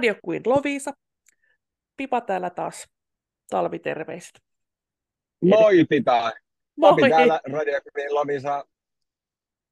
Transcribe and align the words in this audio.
Radio 0.00 0.14
Queen 0.28 0.42
Lovisa. 0.46 0.92
Pipa 1.96 2.20
täällä 2.20 2.50
taas. 2.50 2.88
Talviterveiset. 3.50 4.42
Moi 5.42 5.84
Pipa. 5.84 6.32
Moi. 6.76 6.90
Papi 6.90 7.10
täällä 7.10 7.40
Radio 7.52 7.80
Queen 7.98 8.14
Lovisa. 8.14 8.64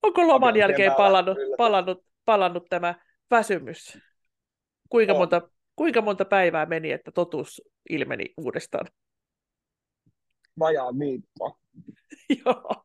Onko 0.02 0.26
loman 0.26 0.54
on 0.54 0.56
jälkeen 0.56 0.92
palannut, 0.94 1.38
palannut, 1.56 2.04
palannut 2.24 2.66
tämä 2.68 2.94
väsymys? 3.30 3.98
Kuinka 4.88 5.12
On. 5.12 5.18
monta, 5.18 5.50
kuinka 5.76 6.02
monta 6.02 6.24
päivää 6.24 6.66
meni, 6.66 6.92
että 6.92 7.10
totuus 7.12 7.62
ilmeni 7.90 8.24
uudestaan? 8.36 8.86
Vajaa 10.58 10.98
viikko. 10.98 11.58
Joo. 12.44 12.84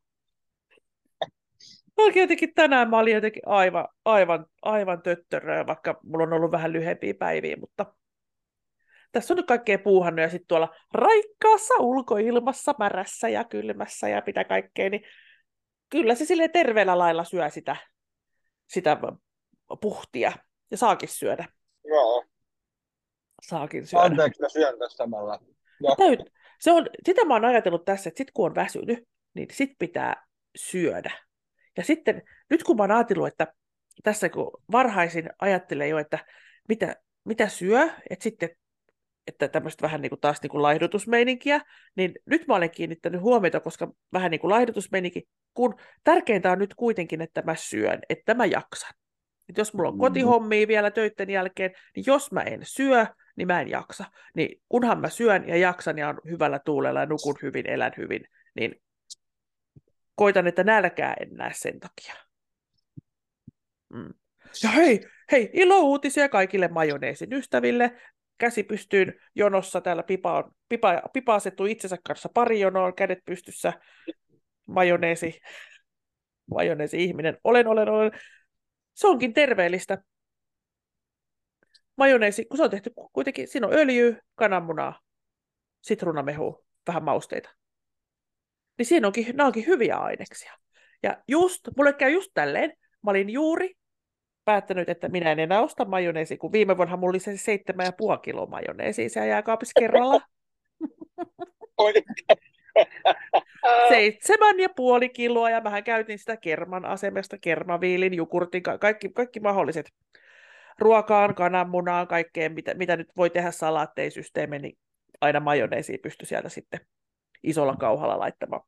Mä 1.97 2.03
jotenkin 2.15 2.53
tänään 2.53 2.89
mä 2.89 2.99
olin 2.99 3.13
jotenkin 3.13 3.43
aivan, 3.45 3.87
aivan, 4.05 4.45
aivan 4.61 5.01
töttöröä, 5.01 5.67
vaikka 5.67 5.99
mulla 6.03 6.23
on 6.23 6.33
ollut 6.33 6.51
vähän 6.51 6.73
lyhempiä 6.73 7.13
päiviä, 7.13 7.55
mutta 7.59 7.85
tässä 9.11 9.33
on 9.33 9.37
nyt 9.37 9.45
kaikkea 9.45 9.79
puuhannut 9.79 10.21
ja 10.21 10.29
sitten 10.29 10.47
tuolla 10.47 10.75
raikkaassa 10.93 11.73
ulkoilmassa, 11.79 12.73
märässä 12.79 13.29
ja 13.29 13.43
kylmässä 13.43 14.09
ja 14.09 14.23
mitä 14.25 14.43
kaikkea, 14.43 14.89
niin 14.89 15.01
kyllä 15.89 16.15
se 16.15 16.25
sille 16.25 16.47
terveellä 16.47 16.97
lailla 16.97 17.23
syö 17.23 17.49
sitä, 17.49 17.75
sitä 18.67 18.97
puhtia 19.81 20.31
ja 20.71 20.77
saakin 20.77 21.09
syödä. 21.09 21.45
Joo. 21.85 22.25
Saakin 23.41 23.87
syödä. 23.87 24.03
Anteeksi, 24.03 24.41
mä 24.41 24.49
syön 24.49 24.79
tässä 24.79 24.97
samalla. 24.97 25.39
Täyt, 25.97 26.19
se 26.59 26.71
on, 26.71 26.89
sitä 27.05 27.25
mä 27.25 27.33
oon 27.33 27.45
ajatellut 27.45 27.85
tässä, 27.85 28.07
että 28.07 28.17
sit 28.17 28.31
kun 28.33 28.45
on 28.45 28.55
väsynyt, 28.55 29.07
niin 29.33 29.47
sit 29.51 29.71
pitää 29.79 30.25
syödä. 30.55 31.11
Ja 31.77 31.83
sitten, 31.83 32.21
nyt 32.49 32.63
kun 32.63 32.77
mä 32.77 32.83
oon 32.83 32.91
ajatellut, 32.91 33.27
että 33.27 33.53
tässä 34.03 34.29
kun 34.29 34.51
varhaisin 34.71 35.29
ajattelee 35.39 35.87
jo, 35.87 35.97
että 35.97 36.19
mitä, 36.69 36.95
mitä 37.25 37.47
syö, 37.47 37.89
että 38.09 38.23
sitten 38.23 38.49
että 39.27 39.47
tämmöistä 39.47 39.81
vähän 39.81 40.01
niin 40.01 40.09
kuin 40.09 40.19
taas 40.19 40.41
niin 40.41 40.49
kuin 40.49 40.61
laihdutusmeininkiä, 40.61 41.61
niin 41.95 42.13
nyt 42.25 42.47
mä 42.47 42.55
olen 42.55 42.71
kiinnittänyt 42.71 43.21
huomiota, 43.21 43.59
koska 43.59 43.93
vähän 44.13 44.31
niin 44.31 44.41
kuin 44.41 44.51
laihdutusmeininki, 44.51 45.23
kun 45.53 45.75
tärkeintä 46.03 46.51
on 46.51 46.59
nyt 46.59 46.73
kuitenkin, 46.73 47.21
että 47.21 47.41
mä 47.41 47.55
syön, 47.55 47.99
että 48.09 48.33
mä 48.33 48.45
jaksan. 48.45 48.93
Et 49.49 49.57
jos 49.57 49.73
mulla 49.73 49.89
on 49.89 49.95
Mm. 49.95 49.99
kotihommia 49.99 50.67
vielä 50.67 50.91
töiden 50.91 51.29
jälkeen, 51.29 51.71
niin 51.95 52.03
jos 52.07 52.31
mä 52.31 52.41
en 52.41 52.59
syö, 52.63 53.05
niin 53.35 53.47
mä 53.47 53.61
en 53.61 53.69
jaksa. 53.69 54.05
Niin 54.35 54.61
kunhan 54.69 55.01
mä 55.01 55.09
syön 55.09 55.47
ja 55.47 55.57
jaksan 55.57 55.97
ja 55.97 56.09
on 56.09 56.19
hyvällä 56.29 56.59
tuulella 56.59 56.99
ja 56.99 57.05
nukun 57.05 57.35
hyvin, 57.41 57.69
elän 57.69 57.93
hyvin, 57.97 58.21
niin 58.55 58.75
koitan, 60.15 60.47
että 60.47 60.63
nälkää 60.63 61.15
en 61.19 61.33
näe 61.33 61.53
sen 61.53 61.79
takia. 61.79 62.15
Mm. 63.93 64.13
Ja 64.63 64.69
hei, 64.69 65.01
hei, 65.31 65.49
ilo-uutisia 65.53 66.29
kaikille 66.29 66.67
majoneesin 66.67 67.33
ystäville. 67.33 67.91
Käsi 68.37 68.63
pystyyn 68.63 69.13
jonossa, 69.35 69.81
täällä 69.81 70.03
Pipa, 70.03 70.37
on, 70.37 70.51
Pipa, 70.69 71.01
Pipa 71.13 71.35
asettuu 71.35 71.65
itsensä 71.65 71.97
kanssa 72.03 72.29
pari 72.33 72.59
jonoon, 72.59 72.95
kädet 72.95 73.19
pystyssä, 73.25 73.73
majoneesi, 74.65 75.39
majoneesi 76.51 77.03
ihminen. 77.03 77.37
Olen, 77.43 77.67
olen, 77.67 77.89
olen. 77.89 78.11
Se 78.93 79.07
onkin 79.07 79.33
terveellistä. 79.33 79.97
Majoneesi, 81.97 82.45
kun 82.45 82.57
se 82.57 82.63
on 82.63 82.69
tehty 82.69 82.91
kuitenkin, 83.13 83.47
siinä 83.47 83.67
on 83.67 83.73
öljyä, 83.73 84.21
kananmunaa, 84.35 84.99
sitruunamehu, 85.81 86.65
vähän 86.87 87.03
mausteita. 87.03 87.49
Niin 88.77 88.85
siinä 88.85 89.07
onkin, 89.07 89.35
nämä 89.35 89.47
onkin 89.47 89.67
hyviä 89.67 89.97
aineksia. 89.97 90.53
Ja 91.03 91.17
just, 91.27 91.61
mulle 91.77 91.93
käy 91.93 92.11
just 92.11 92.31
tälleen, 92.33 92.73
mä 93.03 93.11
olin 93.11 93.29
juuri 93.29 93.73
päättänyt, 94.45 94.89
että 94.89 95.09
minä 95.09 95.31
en 95.31 95.39
enää 95.39 95.61
osta 95.61 95.85
majoneesia, 95.85 96.37
kun 96.37 96.51
viime 96.51 96.77
vuonna 96.77 96.97
mulla 96.97 97.11
oli 97.11 97.19
se 97.19 97.31
7,5 97.31 98.19
kiloa 98.21 98.45
majoneesia 98.45 99.09
siellä 99.09 99.29
jääkaapissa 99.29 99.79
kerralla. 99.79 100.21
Oi. 101.77 101.93
Seitsemän 103.89 104.59
ja 104.59 104.69
puoli 104.75 105.09
kiloa, 105.09 105.49
ja 105.49 105.61
mähän 105.61 105.83
käytin 105.83 106.19
sitä 106.19 106.37
kerman 106.37 106.85
asemesta, 106.85 107.37
kermaviilin, 107.37 108.13
jukurtin, 108.13 108.63
ka- 108.63 108.77
kaikki, 108.77 109.09
kaikki 109.09 109.39
mahdolliset 109.39 109.89
ruokaan, 110.79 111.35
kananmunaan, 111.35 112.07
kaikkeen, 112.07 112.53
mitä, 112.53 112.73
mitä 112.73 112.97
nyt 112.97 113.07
voi 113.17 113.29
tehdä 113.29 113.51
salaattesysteemi, 113.51 114.59
niin 114.59 114.77
aina 115.21 115.39
majoneesiin 115.39 115.99
pysty 115.99 116.25
sieltä 116.25 116.49
sitten 116.49 116.79
isolla 117.43 117.75
kauhalla 117.75 118.19
laittamaan. 118.19 118.61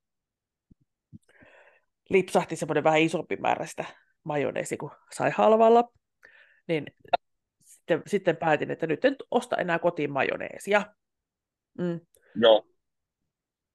Lipsahti 2.10 2.56
semmoinen 2.56 2.84
vähän 2.84 3.02
isompi 3.02 3.36
määrä 3.36 3.66
sitä 3.66 3.86
majoneesi, 4.24 4.78
kun 4.78 4.92
sai 5.12 5.32
halvalla. 5.32 5.92
Niin 6.68 6.86
sitten, 7.64 8.02
sitten 8.08 8.38
päätin, 8.38 8.72
että 8.72 8.88
nyt 8.88 9.06
en 9.06 9.16
osta 9.32 9.56
enää 9.56 9.80
kotiin 9.80 10.12
majoneesia. 10.12 10.82
Mm. 11.78 12.00
Joo. 12.36 12.66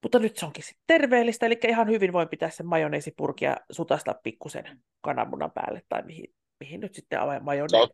Mutta 0.02 0.18
nyt 0.18 0.36
se 0.36 0.46
onkin 0.46 0.64
sitten 0.64 0.84
terveellistä, 0.86 1.46
eli 1.46 1.58
ihan 1.68 1.88
hyvin 1.88 2.12
voin 2.12 2.28
pitää 2.28 2.50
sen 2.50 2.66
majoneesipurkin 2.66 3.46
ja 3.46 3.56
sutastaa 3.70 4.14
pikkusen 4.22 4.80
kananmunan 5.00 5.50
päälle 5.50 5.82
tai 5.88 6.02
mihin, 6.02 6.34
mihin 6.60 6.80
nyt 6.80 6.94
sitten 6.94 7.18
majoneesi 7.40 7.90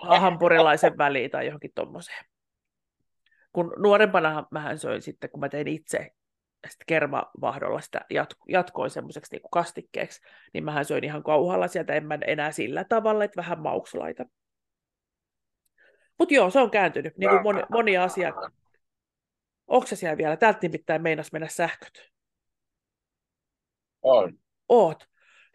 hampurilaisen 0.00 0.98
väliin 0.98 1.30
tai 1.30 1.46
johonkin 1.46 1.72
tommoseen. 1.74 2.24
Kun 3.54 3.72
nuorempana 3.78 4.46
mähän 4.50 4.78
söin 4.78 5.02
sitten, 5.02 5.30
kun 5.30 5.40
mä 5.40 5.48
tein 5.48 5.68
itse 5.68 6.10
sitten 6.70 6.86
kermavahdolla 6.86 7.80
sitä 7.80 8.00
jat- 8.14 8.44
jatkoin 8.48 8.90
semmoiseksi 8.90 9.36
niin 9.36 9.42
kastikkeeksi, 9.52 10.20
niin 10.52 10.64
mähän 10.64 10.84
söin 10.84 11.04
ihan 11.04 11.22
kauhalla 11.22 11.68
sieltä, 11.68 11.94
en 11.94 12.06
mä 12.06 12.18
enää 12.26 12.52
sillä 12.52 12.84
tavalla, 12.84 13.24
että 13.24 13.36
vähän 13.36 13.60
mauksi 13.60 13.98
laitan. 13.98 14.26
Mutta 16.18 16.34
joo, 16.34 16.50
se 16.50 16.60
on 16.60 16.70
kääntynyt, 16.70 17.16
niin 17.16 17.30
kuin 17.30 17.42
moni, 17.42 17.62
moni 17.70 17.96
asia. 17.96 18.32
Onko 19.66 19.86
se 19.86 19.96
siellä 19.96 20.16
vielä? 20.16 20.36
Täältä 20.36 20.58
nimittäin 20.62 21.02
meinas 21.02 21.32
mennä 21.32 21.48
sähköt. 21.48 22.10
On. 24.02 24.38
Oot. 24.68 25.08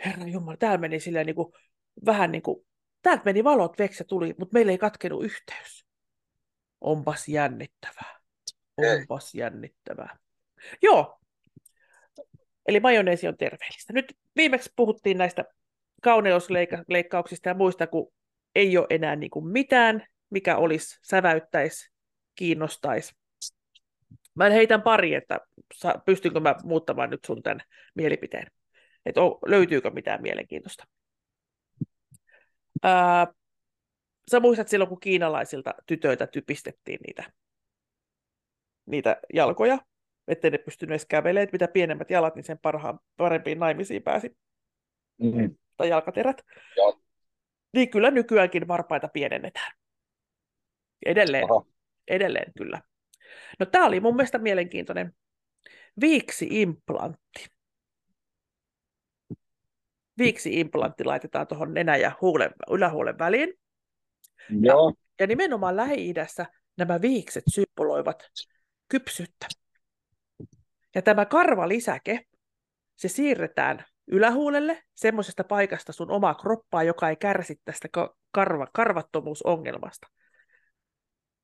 Herra 0.06 0.28
Jumala, 0.28 0.58
täällä 0.58 0.78
meni 0.78 1.00
silleen 1.00 1.26
niin 1.26 1.36
kuin, 1.36 1.54
vähän 2.06 2.32
niin 2.32 2.42
kuin, 2.42 2.66
täältä 3.02 3.24
meni 3.26 3.44
valot 3.44 3.80
veksi 3.80 4.04
ja 4.04 4.06
tuli, 4.06 4.36
mutta 4.40 4.54
meillä 4.54 4.72
ei 4.72 4.78
katkenut 4.78 5.24
yhteys. 5.24 5.89
Onpas 6.82 7.28
jännittävää. 7.28 8.20
Ei. 8.78 8.96
Onpas 9.00 9.36
jännittävää. 9.36 10.18
Joo. 10.82 11.20
Eli 12.68 12.80
majoneesi 12.80 13.28
on 13.28 13.38
terveellistä. 13.38 13.94
Nyt 13.94 14.18
viimeksi 14.36 14.74
puhuttiin 14.76 15.18
näistä 15.18 15.46
kauneusleikkauksista 16.04 17.50
ja 17.50 17.56
muista, 17.56 17.88
kun 17.88 18.14
ei 18.56 18.78
ole 18.78 18.88
enää 18.90 19.16
niin 19.16 19.30
kuin 19.30 19.48
mitään, 19.48 20.06
mikä 20.30 20.58
olisi, 20.58 21.00
säväyttäisi, 21.04 21.92
kiinnostaisi. 22.36 23.16
Mä 24.36 24.50
heitän 24.50 24.82
pari, 24.82 25.14
että 25.14 25.40
pystynkö 26.06 26.40
mä 26.40 26.56
muuttamaan 26.64 27.10
nyt 27.10 27.26
sun 27.26 27.44
tämän 27.44 27.62
mielipiteen. 27.96 28.48
Että 29.06 29.22
löytyykö 29.46 29.90
mitään 29.90 30.22
mielenkiintoista. 30.22 30.88
Ää, 32.84 33.28
sä 34.30 34.40
muistat 34.40 34.68
silloin, 34.68 34.90
kun 34.90 35.00
kiinalaisilta 35.00 35.74
tytöiltä 35.86 36.28
typistettiin 36.28 37.00
niitä, 37.08 37.32
niitä 38.86 39.20
jalkoja, 39.34 39.78
ettei 40.28 40.52
ne 40.52 40.58
pystynyt 40.58 40.92
edes 40.92 41.06
kävelemään, 41.06 41.50
mitä 41.52 41.68
pienemmät 41.68 42.10
jalat, 42.12 42.36
niin 42.36 42.44
sen 42.44 42.60
parhaan, 42.60 43.00
parempiin 43.18 43.60
naimisiin 43.60 44.04
pääsi, 44.04 44.38
Mm. 45.22 45.56
tai 45.78 45.90
jalkaterät. 45.90 46.42
Joo. 46.78 47.02
Niin 47.74 47.90
kyllä 47.90 48.12
nykyäänkin 48.12 48.68
varpaita 48.68 49.08
pienennetään. 49.08 49.72
Edelleen, 51.06 51.44
Oho. 51.44 51.68
edelleen 52.08 52.54
kyllä. 52.58 52.82
No 53.60 53.66
tämä 53.66 53.86
oli 53.86 54.00
mun 54.00 54.16
mielestä 54.16 54.38
mielenkiintoinen 54.38 55.14
viiksi-implantti. 56.02 57.48
Viiksi-implantti 60.18 61.04
laitetaan 61.06 61.48
tuohon 61.48 61.74
nenä- 61.74 61.98
ja 61.98 62.12
huulen, 62.22 62.52
ylähuulen 62.72 63.20
väliin. 63.20 63.59
Joo. 64.62 64.94
Ja 65.20 65.28
nimenomaan 65.28 65.76
Lähi-idässä 65.76 66.46
nämä 66.78 67.02
viikset 67.02 67.44
symboloivat 67.50 68.24
kypsyyttä. 68.90 69.48
Ja 70.96 71.02
tämä 71.02 71.26
karvalisäke, 71.26 72.26
se 72.96 73.08
siirretään 73.08 73.86
ylähuulelle 74.08 74.84
semmoisesta 74.96 75.44
paikasta 75.44 75.94
sun 75.94 76.12
omaa 76.12 76.36
kroppaa, 76.36 76.84
joka 76.84 77.10
ei 77.10 77.16
kärsi 77.16 77.56
tästä 77.66 77.88
ka- 77.92 78.16
karva, 78.32 78.68
karvattomuusongelmasta. 78.74 80.08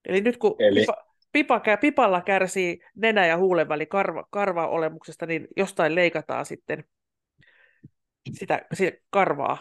Eli 0.06 0.21
nyt 0.21 0.38
kun 0.38 0.56
Eli- 0.59 0.80
pipa, 0.80 1.06
pipa, 1.31 1.62
pipalla 1.81 2.21
kärsii 2.21 2.80
nenä- 2.95 3.25
ja 3.25 3.38
huulen 3.38 3.69
väli 3.69 3.86
karva, 3.86 4.25
karvaolemuksesta, 4.30 5.25
niin 5.25 5.47
jostain 5.57 5.95
leikataan 5.95 6.45
sitten 6.45 6.83
sitä, 8.33 8.65
sitä 8.74 8.97
karvaa, 9.09 9.57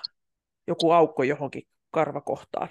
joku 0.66 0.90
aukko 0.90 1.22
johonkin 1.22 1.62
karvakohtaan. 1.90 2.69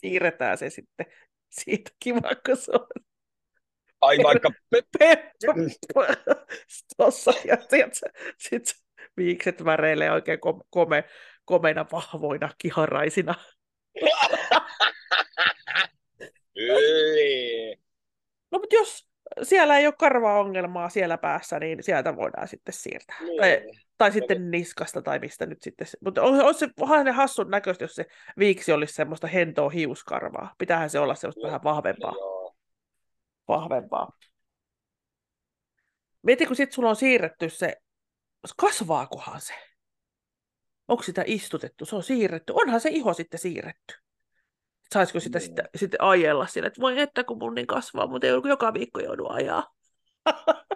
Siirretään 0.00 0.58
se 0.58 0.70
sitten 0.70 1.06
siitä 1.50 1.90
kiva, 2.00 2.20
kun 2.46 2.56
se 2.56 2.72
on. 2.72 2.86
Ai 4.00 4.18
vaikka 4.22 4.50
tuossa, 6.96 7.32
ja 7.44 7.56
sitten 8.38 8.74
viikset 9.16 9.64
väreilee 9.64 10.12
oikein 10.12 10.38
kome, 10.70 11.04
komeina, 11.44 11.86
vahvoina, 11.92 12.50
kiharaisina. 12.58 13.34
no 18.50 18.58
mutta 18.58 18.76
jos 18.76 19.08
siellä 19.42 19.78
ei 19.78 19.86
ole 19.86 19.94
karva 19.98 20.40
ongelmaa 20.40 20.88
siellä 20.88 21.18
päässä, 21.18 21.58
niin 21.58 21.82
sieltä 21.82 22.16
voidaan 22.16 22.48
sitten 22.48 22.74
siirtää. 22.74 23.18
Niin. 23.20 23.83
Tai, 23.98 24.12
sitten 24.12 24.50
niskasta 24.50 25.02
tai 25.02 25.18
mistä 25.18 25.46
nyt 25.46 25.62
sitten. 25.62 25.86
Mutta 26.04 26.22
on, 26.22 26.40
on 26.40 26.54
se 26.54 26.68
ne 27.04 27.10
hassun 27.10 27.50
näköistä, 27.50 27.84
jos 27.84 27.94
se 27.94 28.06
viiksi 28.38 28.72
olisi 28.72 28.94
semmoista 28.94 29.26
hentoa 29.26 29.70
hiuskarvaa. 29.70 30.54
Pitäähän 30.58 30.90
se 30.90 30.98
olla 30.98 31.14
semmoista 31.14 31.46
vähän 31.46 31.60
vahvempaa. 31.64 32.12
Joo. 32.12 32.56
vahvempaa. 33.48 34.12
Mieti, 36.22 36.46
kun 36.46 36.56
sitten 36.56 36.74
sulla 36.74 36.88
on 36.88 36.96
siirretty 36.96 37.50
se, 37.50 37.76
kasvaakohan 38.56 39.40
se? 39.40 39.54
Onko 40.88 41.02
sitä 41.02 41.22
istutettu? 41.26 41.84
Se 41.84 41.96
on 41.96 42.02
siirretty. 42.02 42.52
Onhan 42.56 42.80
se 42.80 42.88
iho 42.88 43.14
sitten 43.14 43.40
siirretty. 43.40 43.94
Saisiko 44.94 45.20
sitä 45.20 45.38
Niin. 45.38 45.46
sitten, 45.46 45.68
sitten 45.76 46.02
ajella 46.02 46.46
sille, 46.46 46.66
että 46.66 46.80
voi 46.80 47.00
että 47.00 47.24
kun 47.24 47.38
mun 47.38 47.54
niin 47.54 47.66
kasvaa, 47.66 48.06
mutta 48.06 48.26
ei 48.26 48.32
joka 48.48 48.74
viikko 48.74 49.00
joudu 49.00 49.26
ajaa. 49.28 49.74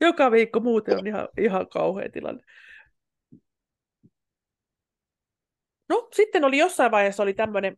joka 0.00 0.30
viikko 0.30 0.60
muuten 0.60 0.98
on 0.98 1.06
ihan, 1.06 1.28
ihan 1.38 1.68
kauhea 1.68 2.08
tilanne. 2.12 2.42
No, 5.88 6.08
sitten 6.14 6.44
oli 6.44 6.58
jossain 6.58 6.90
vaiheessa 6.90 7.22
oli 7.22 7.34
tämmöinen 7.34 7.76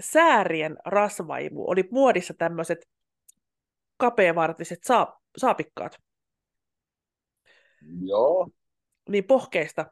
säärien 0.00 0.76
rasvaimu. 0.84 1.64
Oli 1.66 1.88
muodissa 1.90 2.34
tämmöiset 2.34 2.88
kapeavartiset 3.96 4.78
saap, 4.84 5.10
saapikkaat. 5.36 5.96
Joo. 8.00 8.50
Niin 9.08 9.24
pohkeista, 9.24 9.86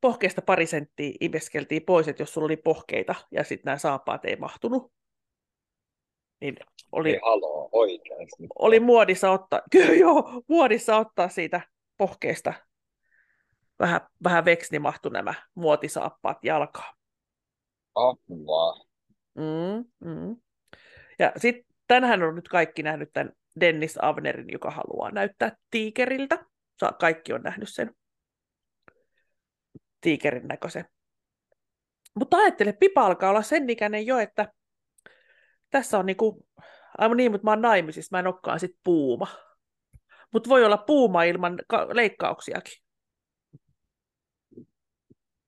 pohkeista 0.00 0.42
pari 0.42 0.66
senttiä 0.66 1.12
imeskeltiin 1.20 1.82
pois, 1.82 2.08
että 2.08 2.22
jos 2.22 2.34
sulla 2.34 2.44
oli 2.44 2.56
pohkeita 2.56 3.14
ja 3.30 3.44
sitten 3.44 3.64
nämä 3.64 3.78
saapaat 3.78 4.24
ei 4.24 4.36
mahtunut, 4.36 4.92
niin 6.42 6.56
oli, 6.92 7.10
Ei 7.10 7.20
haloo, 7.22 7.68
oikeasti. 7.72 8.46
oli 8.58 8.80
muodissa 8.80 9.30
ottaa, 9.30 9.62
kyllä 9.72 9.94
joo, 9.94 10.42
muodissa 10.48 10.96
ottaa 10.96 11.28
siitä 11.28 11.60
pohkeesta 11.98 12.54
vähän, 13.78 14.00
vähän 14.24 14.44
veksi, 14.44 14.68
niin 14.72 14.82
mahtui 14.82 15.12
nämä 15.12 15.34
muotisaappaat 15.54 16.44
jalkaan. 16.44 16.94
Apua. 17.94 18.86
Mm, 19.34 19.84
mm. 20.10 20.36
Ja 21.18 21.32
sitten 21.36 21.64
tänhän 21.86 22.22
on 22.22 22.34
nyt 22.34 22.48
kaikki 22.48 22.82
nähnyt 22.82 23.10
tämän 23.12 23.32
Dennis 23.60 23.98
Avnerin, 24.02 24.50
joka 24.52 24.70
haluaa 24.70 25.10
näyttää 25.10 25.56
tiikeriltä. 25.70 26.44
Kaikki 27.00 27.32
on 27.32 27.42
nähnyt 27.42 27.68
sen 27.72 27.94
tiikerin 30.00 30.48
näköisen. 30.48 30.84
Mutta 32.14 32.36
ajattele, 32.36 32.72
Pipa 32.72 33.06
alkaa 33.06 33.30
olla 33.30 33.42
sen 33.42 33.70
ikäinen 33.70 34.06
jo, 34.06 34.18
että 34.18 34.52
tässä 35.72 35.98
on 35.98 36.06
niinku, 36.06 36.46
aivan 36.98 37.16
niin, 37.16 37.32
mutta 37.32 37.44
mä 37.44 37.50
oon 37.50 37.62
naimisissa, 37.62 38.16
mä 38.16 38.18
en 38.18 38.26
olekaan 38.26 38.60
sit 38.60 38.76
puuma. 38.84 39.26
Mutta 40.32 40.48
voi 40.48 40.64
olla 40.64 40.76
puuma 40.76 41.22
ilman 41.22 41.58
ka- 41.68 41.88
leikkauksiakin. 41.92 42.82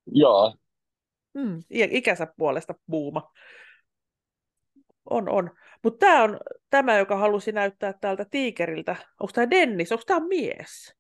Joo. 0.07 0.57
Mm, 1.35 1.63
ikänsä 1.71 2.27
puolesta 2.37 2.75
puuma. 2.87 3.33
On, 5.11 5.29
on. 5.29 5.51
Mutta 5.83 6.07
tämä 6.07 6.23
on 6.23 6.39
tämä, 6.71 6.99
joka 6.99 7.17
halusi 7.17 7.53
näyttää 7.53 7.95
täältä 8.01 8.27
tiikeriltä. 8.31 8.97
Onko 9.21 9.33
tämä 9.33 9.51
Dennis? 9.51 9.93
Onko 9.93 10.05
tämä 10.07 10.27
mies? 10.29 10.97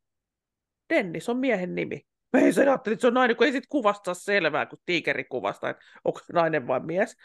Dennis 0.90 1.28
on 1.28 1.36
miehen 1.36 1.74
nimi. 1.74 2.06
Mä 2.32 2.40
ei 2.40 2.52
sen 2.52 2.68
ajattelin, 2.68 2.94
että 2.94 3.00
se 3.00 3.06
on 3.06 3.14
nainen, 3.14 3.36
kun 3.36 3.46
ei 3.46 3.52
sit 3.52 3.66
kuvasta 3.68 4.14
selvää, 4.14 4.66
kun 4.66 4.78
tiikeri 4.86 5.24
kuvasta, 5.24 5.70
että 5.70 5.82
onko 6.04 6.20
nainen 6.32 6.66
vai 6.66 6.80
mies. 6.80 7.16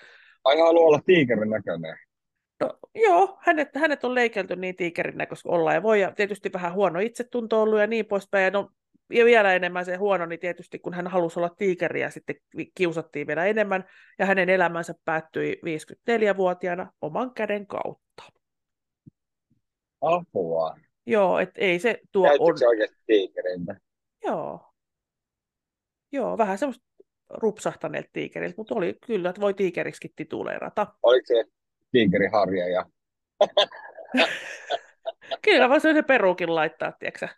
Ai 0.44 0.60
haluaa 0.60 0.88
olla 0.88 1.00
tiikerin 1.06 1.50
näköinen. 1.50 1.98
No 2.60 2.80
joo, 2.96 3.38
hänet, 3.42 3.70
hänet 3.76 4.04
on 4.04 4.16
leikelty 4.16 4.56
niin 4.56 4.76
tiikerin 4.76 5.18
näköistä 5.18 5.50
olla 5.50 5.74
ja 5.74 5.84
voi, 5.84 6.02
ja 6.02 6.12
tietysti 6.12 6.54
vähän 6.54 6.74
huono 6.74 7.00
itsetunto 7.00 7.62
ollut 7.62 7.80
ja 7.80 7.88
niin 7.88 8.06
poispäin. 8.06 8.44
Ja, 8.44 8.52
no, 8.52 8.70
ja 9.10 9.26
vielä 9.26 9.54
enemmän 9.54 9.86
se 9.86 9.96
huono, 9.96 10.26
niin 10.26 10.40
tietysti 10.40 10.80
kun 10.80 10.94
hän 10.94 11.08
halusi 11.08 11.40
olla 11.40 11.50
tiikeri 11.50 12.02
ja 12.02 12.10
sitten 12.10 12.36
kiusattiin 12.76 13.28
vielä 13.28 13.46
enemmän, 13.46 13.84
ja 14.20 14.26
hänen 14.26 14.50
elämänsä 14.50 14.94
päättyi 15.06 15.62
54-vuotiaana 15.66 16.92
oman 17.02 17.34
käden 17.34 17.68
kautta. 17.68 18.24
Apua. 20.02 20.76
Joo, 21.06 21.40
et 21.40 21.52
ei 21.56 21.80
se 21.80 22.00
tuo 22.12 22.30
on... 22.40 22.58
Se 22.58 22.68
oikeasti 22.68 22.98
tiikeriltä? 23.06 23.76
Joo. 24.24 24.74
Joo, 26.12 26.38
vähän 26.38 26.58
semmoista 26.58 26.86
rupsahtaneelta 27.30 28.10
tiikeriltä, 28.14 28.56
mutta 28.58 28.76
oli 28.76 28.98
kyllä, 29.06 29.30
että 29.30 29.42
voi 29.42 29.54
tiikeriksikin 29.54 30.12
tituleerata. 30.16 30.88
Oliko 31.04 31.26
se 31.26 31.44
tiikeriharja 31.92 32.68
ja 32.68 32.86
Kyllä 35.42 35.70
vaan 35.70 35.82
se 35.82 36.02
peruukin 36.02 36.56
laittaa, 36.56 36.92
tiedätkö 36.92 37.20
sä? 37.20 37.36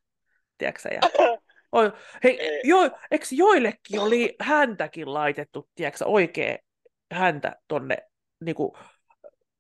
tiedätkö 0.57 0.81
sä, 0.81 0.89
ja... 0.89 1.01
Oi, 1.71 1.91
hei, 2.23 2.41
Ei. 2.41 2.61
jo, 2.63 2.77
eikö 3.11 3.25
joillekin 3.31 3.99
oli 3.99 4.35
häntäkin 4.39 5.13
laitettu, 5.13 5.69
tiedätkö 5.75 5.97
sä, 5.97 6.05
oikea 6.05 6.57
häntä 7.13 7.55
tonne 7.67 7.97
niin 8.45 8.55
kuin, 8.55 8.71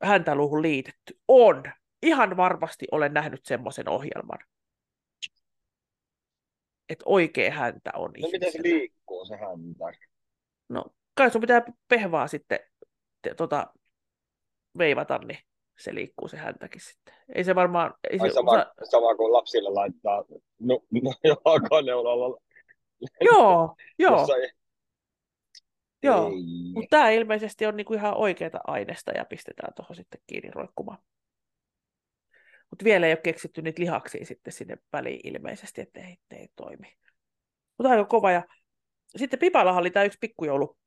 häntäluuhun 0.03 0.61
liitetty? 0.61 1.19
On. 1.27 1.63
Ihan 2.01 2.37
varmasti 2.37 2.87
olen 2.91 3.13
nähnyt 3.13 3.45
semmoisen 3.45 3.89
ohjelman. 3.89 4.39
Että 6.89 7.03
oikea 7.05 7.51
häntä 7.51 7.91
on 7.95 8.11
no 8.21 8.29
miten 8.31 8.51
se 8.51 8.63
liikkuu 8.63 9.25
se 9.25 9.35
häntä? 9.37 9.85
No, 10.71 10.85
kai 11.13 11.31
sun 11.31 11.41
pitää 11.41 11.61
pehvaa 11.87 12.27
sitten 12.27 12.59
te, 13.21 13.33
tota, 13.33 13.67
veivata, 14.77 15.17
niin 15.17 15.39
se 15.79 15.95
liikkuu 15.95 16.27
se 16.27 16.37
häntäkin 16.37 16.81
sitten. 16.81 17.13
Ei 17.35 17.43
se 17.43 17.55
varmaan... 17.55 17.93
Ei 18.11 18.19
Ai 18.21 18.29
se, 18.29 18.33
sama, 18.33 18.51
osa... 18.51 18.73
sama 18.83 19.15
kuin 19.15 19.33
lapsille 19.33 19.69
laittaa 19.69 20.23
no, 20.59 20.79
no, 21.03 21.13
jalkaneulalla 21.23 22.41
Joo, 23.21 23.75
joo, 23.99 24.27
joo. 26.03 26.29
Mutta 26.73 26.87
tämä 26.89 27.09
ilmeisesti 27.09 27.65
on 27.65 27.77
niinku 27.77 27.93
ihan 27.93 28.17
oikeaa 28.17 28.61
aineesta 28.67 29.11
ja 29.11 29.25
pistetään 29.25 29.73
tuohon 29.73 29.95
sitten 29.95 30.21
kiinni 30.27 30.51
roikkumaan. 30.51 30.99
Mutta 32.69 32.85
vielä 32.85 33.05
ei 33.05 33.11
ole 33.11 33.21
keksitty 33.23 33.61
niitä 33.61 33.81
lihaksia 33.81 34.25
sitten 34.25 34.53
sinne 34.53 34.77
väliin 34.93 35.19
ilmeisesti, 35.23 35.81
että 35.81 35.99
ei, 35.99 36.17
ei 36.31 36.47
toimi. 36.55 36.97
Mutta 37.77 37.91
aika 37.91 38.05
kova. 38.05 38.31
Ja 38.31 38.43
sitten 39.17 39.39
Pipalahan 39.39 39.81
oli 39.81 39.91
tämä 39.91 40.03
yksi 40.05 40.17
pikkujoulu, 40.21 40.77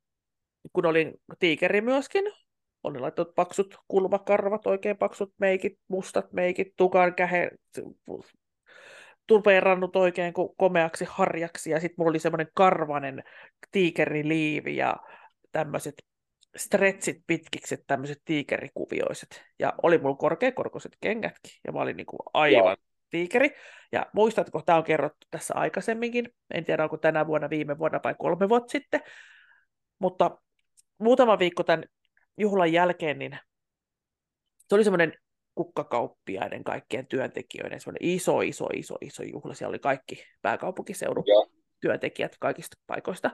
kun 0.73 0.85
olin 0.85 1.13
tiikeri 1.39 1.81
myöskin. 1.81 2.25
On 2.83 3.01
laittanut 3.01 3.35
paksut 3.35 3.77
kulmakarvat, 3.87 4.67
oikein 4.67 4.97
paksut 4.97 5.33
meikit, 5.37 5.79
mustat 5.87 6.33
meikit, 6.33 6.67
tukan 6.77 7.15
kähe, 7.15 7.51
tupeerannut 9.27 9.95
oikein 9.95 10.33
ko- 10.33 10.53
komeaksi 10.57 11.05
harjaksi. 11.09 11.71
Ja 11.71 11.79
sitten 11.79 11.95
mulla 11.97 12.09
oli 12.09 12.19
semmoinen 12.19 12.47
karvanen 12.53 13.23
tiikeriliivi 13.71 14.75
ja 14.75 14.95
tämmöiset 15.51 15.95
stretchit 16.55 17.17
pitkikset, 17.27 17.83
tämmöiset 17.87 18.21
tiikerikuvioiset. 18.25 19.43
Ja 19.59 19.73
oli 19.83 19.97
mulla 19.97 20.15
korkeakorkoiset 20.15 20.97
kengätkin, 21.01 21.51
ja 21.67 21.71
mä 21.71 21.79
olin 21.79 21.97
niinku 21.97 22.17
aivan 22.33 22.65
Joo. 22.65 22.75
Tiikeri. 23.09 23.49
Ja 23.91 24.05
muistatko, 24.13 24.61
tämä 24.61 24.77
on 24.77 24.83
kerrottu 24.83 25.27
tässä 25.31 25.53
aikaisemminkin, 25.53 26.29
en 26.53 26.65
tiedä 26.65 26.83
onko 26.83 26.97
tänä 26.97 27.27
vuonna, 27.27 27.49
viime 27.49 27.77
vuonna 27.77 27.99
vai 28.03 28.15
kolme 28.19 28.49
vuotta 28.49 28.71
sitten, 28.71 29.01
mutta 29.99 30.37
muutama 30.97 31.39
viikko 31.39 31.63
tämän 31.63 31.83
juhlan 32.37 32.73
jälkeen, 32.73 33.19
niin 33.19 33.39
se 34.67 34.75
oli 34.75 34.83
semmoinen 34.83 35.13
kukkakauppiaiden 35.55 36.63
kaikkien 36.63 37.07
työntekijöiden 37.07 37.79
semmoinen 37.79 38.09
iso, 38.09 38.41
iso, 38.41 38.65
iso, 38.73 38.95
iso 39.01 39.23
juhla. 39.23 39.53
Siellä 39.53 39.71
oli 39.71 39.79
kaikki 39.79 40.23
pääkaupunkiseudun 40.41 41.23
Joo. 41.27 41.47
työntekijät 41.81 42.35
kaikista 42.39 42.77
paikoista. 42.87 43.31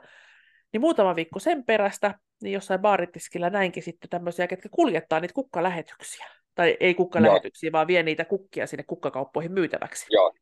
Niin 0.74 0.82
muutama 0.82 1.16
viikko 1.16 1.40
sen 1.40 1.66
perästä, 1.66 2.20
niin 2.44 2.54
jossain 2.54 2.80
baaritiskillä 2.80 3.50
näinkin 3.50 3.84
sitten 3.84 4.10
tämmöisiä, 4.10 4.48
ketkä 4.48 4.70
kuljettaa 4.72 5.20
niitä 5.20 5.34
kukkalähetyksiä. 5.34 6.41
Tai 6.62 6.78
ei 6.80 6.94
kukkalähetyksiä, 6.94 7.72
vaan 7.72 7.88
vie 7.88 8.04
niitä 8.04 8.26
kukkia 8.26 8.68
sinne 8.68 8.84
kukkakauppoihin 8.84 9.52
myytäväksi. 9.52 10.06
Joo. 10.10 10.34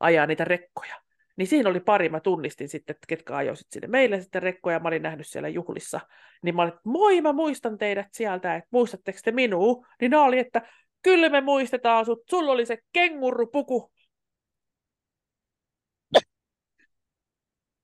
Ajaa 0.00 0.26
niitä 0.26 0.44
rekkoja. 0.44 0.94
Niin 1.36 1.46
siinä 1.46 1.70
oli 1.70 1.80
pari, 1.80 2.08
mä 2.08 2.20
tunnistin 2.20 2.68
sitten, 2.68 2.94
että 2.94 3.06
ketkä 3.08 3.36
ajoi 3.36 3.56
sitten 3.56 3.72
sinne 3.72 3.88
meille 3.88 4.20
sitten 4.20 4.42
rekkoja, 4.42 4.80
mä 4.80 4.88
olin 4.88 5.02
nähnyt 5.02 5.26
siellä 5.26 5.48
juhlissa. 5.48 6.00
Niin 6.42 6.56
mä 6.56 6.62
olin, 6.62 6.72
että 6.72 6.80
moi, 6.84 7.20
mä 7.20 7.32
muistan 7.32 7.78
teidät 7.78 8.06
sieltä, 8.12 8.56
että 8.56 8.68
muistatteko 8.70 9.18
te 9.24 9.32
minua? 9.32 9.86
Niin 10.00 10.10
ne 10.10 10.16
oli, 10.16 10.38
että 10.38 10.62
kyllä 11.02 11.28
me 11.28 11.40
muistetaan 11.40 12.04
sut, 12.04 12.22
sulla 12.30 12.52
oli 12.52 12.66
se 12.66 12.78
kengurupuku. 12.92 13.92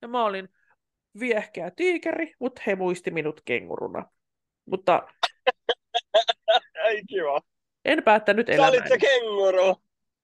Ja 0.01 0.07
mä 0.07 0.25
olin 0.25 0.49
viehkeä 1.19 1.71
tiikeri, 1.71 2.33
mutta 2.39 2.61
he 2.67 2.75
muisti 2.75 3.11
minut 3.11 3.41
kenguruna. 3.45 4.05
Mutta 4.65 5.07
Ei 6.87 7.03
kiva. 7.09 7.41
En 7.85 8.03
päättänyt 8.03 8.47
Sä 8.55 8.67
olit 8.67 8.87
se 8.87 8.97
kenguru. 8.97 9.75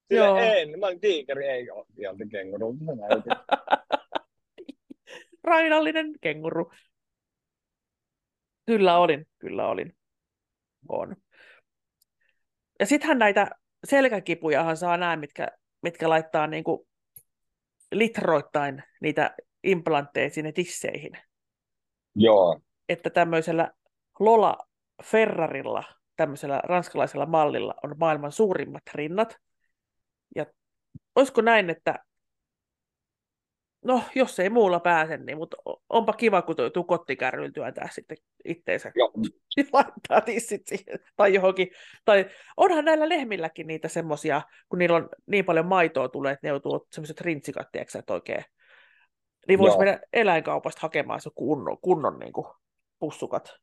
Sille 0.08 0.24
Joo. 0.24 0.38
en. 0.38 0.80
Mä 0.80 0.86
olin 0.86 1.00
tiikeri, 1.00 1.46
ei 1.46 1.70
ole 1.70 1.86
sieltä 1.96 2.24
kenguru. 2.30 2.74
Rainallinen 5.44 6.12
kenguru. 6.20 6.72
Kyllä 8.66 8.98
olin, 8.98 9.26
kyllä 9.38 9.68
olin. 9.68 9.96
On. 10.88 11.16
ja 12.80 12.86
sittenhän 12.86 13.18
näitä 13.18 13.50
selkäkipujahan 13.84 14.76
saa 14.76 14.96
nämä, 14.96 15.16
mitkä, 15.16 15.48
mitkä 15.82 16.08
laittaa 16.08 16.46
niin 16.46 16.64
kuin 16.64 16.88
litroittain 17.92 18.82
niitä 19.00 19.36
implantteja 19.64 20.30
sinne 20.30 20.52
tisseihin. 20.52 21.12
Joo, 22.14 22.60
Että 22.88 23.10
tämmöisellä 23.10 23.72
Lola 24.20 24.56
Ferrarilla, 25.04 25.84
tämmöisellä 26.18 26.60
ranskalaisella 26.64 27.26
mallilla 27.26 27.74
on 27.82 27.94
maailman 27.98 28.32
suurimmat 28.32 28.82
rinnat. 28.94 29.36
Ja 30.36 30.46
olisiko 31.14 31.40
näin, 31.40 31.70
että 31.70 32.04
no 33.84 34.02
jos 34.14 34.40
ei 34.40 34.50
muulla 34.50 34.80
pääse, 34.80 35.16
niin 35.16 35.38
mutta 35.38 35.56
onpa 35.88 36.12
kiva, 36.12 36.42
kun 36.42 36.56
tuo 36.74 36.84
kottikärryllä 36.84 37.50
työntää 37.52 37.88
sitten 37.92 38.16
itteensä 38.44 38.92
joo, 38.94 39.12
laittaa 39.72 40.20
tissit 40.20 40.66
siihen 40.66 40.98
tai 41.16 41.34
johonkin. 41.34 41.68
Tai 42.04 42.26
onhan 42.56 42.84
näillä 42.84 43.08
lehmilläkin 43.08 43.66
niitä 43.66 43.88
semmoisia, 43.88 44.42
kun 44.68 44.78
niillä 44.78 44.96
on 44.96 45.08
niin 45.26 45.44
paljon 45.44 45.66
maitoa 45.66 46.08
tulee, 46.08 46.32
että 46.32 46.46
ne 46.46 46.48
joutuu 46.48 46.86
semmoiset 46.92 47.20
rintsikat, 47.20 47.68
tiedätkö, 47.72 47.98
että 47.98 48.14
oikein. 48.14 48.44
Niin 49.48 49.58
voisi 49.58 49.78
mennä 49.78 50.00
eläinkaupasta 50.12 50.80
hakemaan 50.82 51.20
se 51.20 51.30
kunnon, 51.34 51.78
kunnon 51.82 52.18
niin 52.18 52.32
kuin 52.32 52.46
pussukat, 52.98 53.54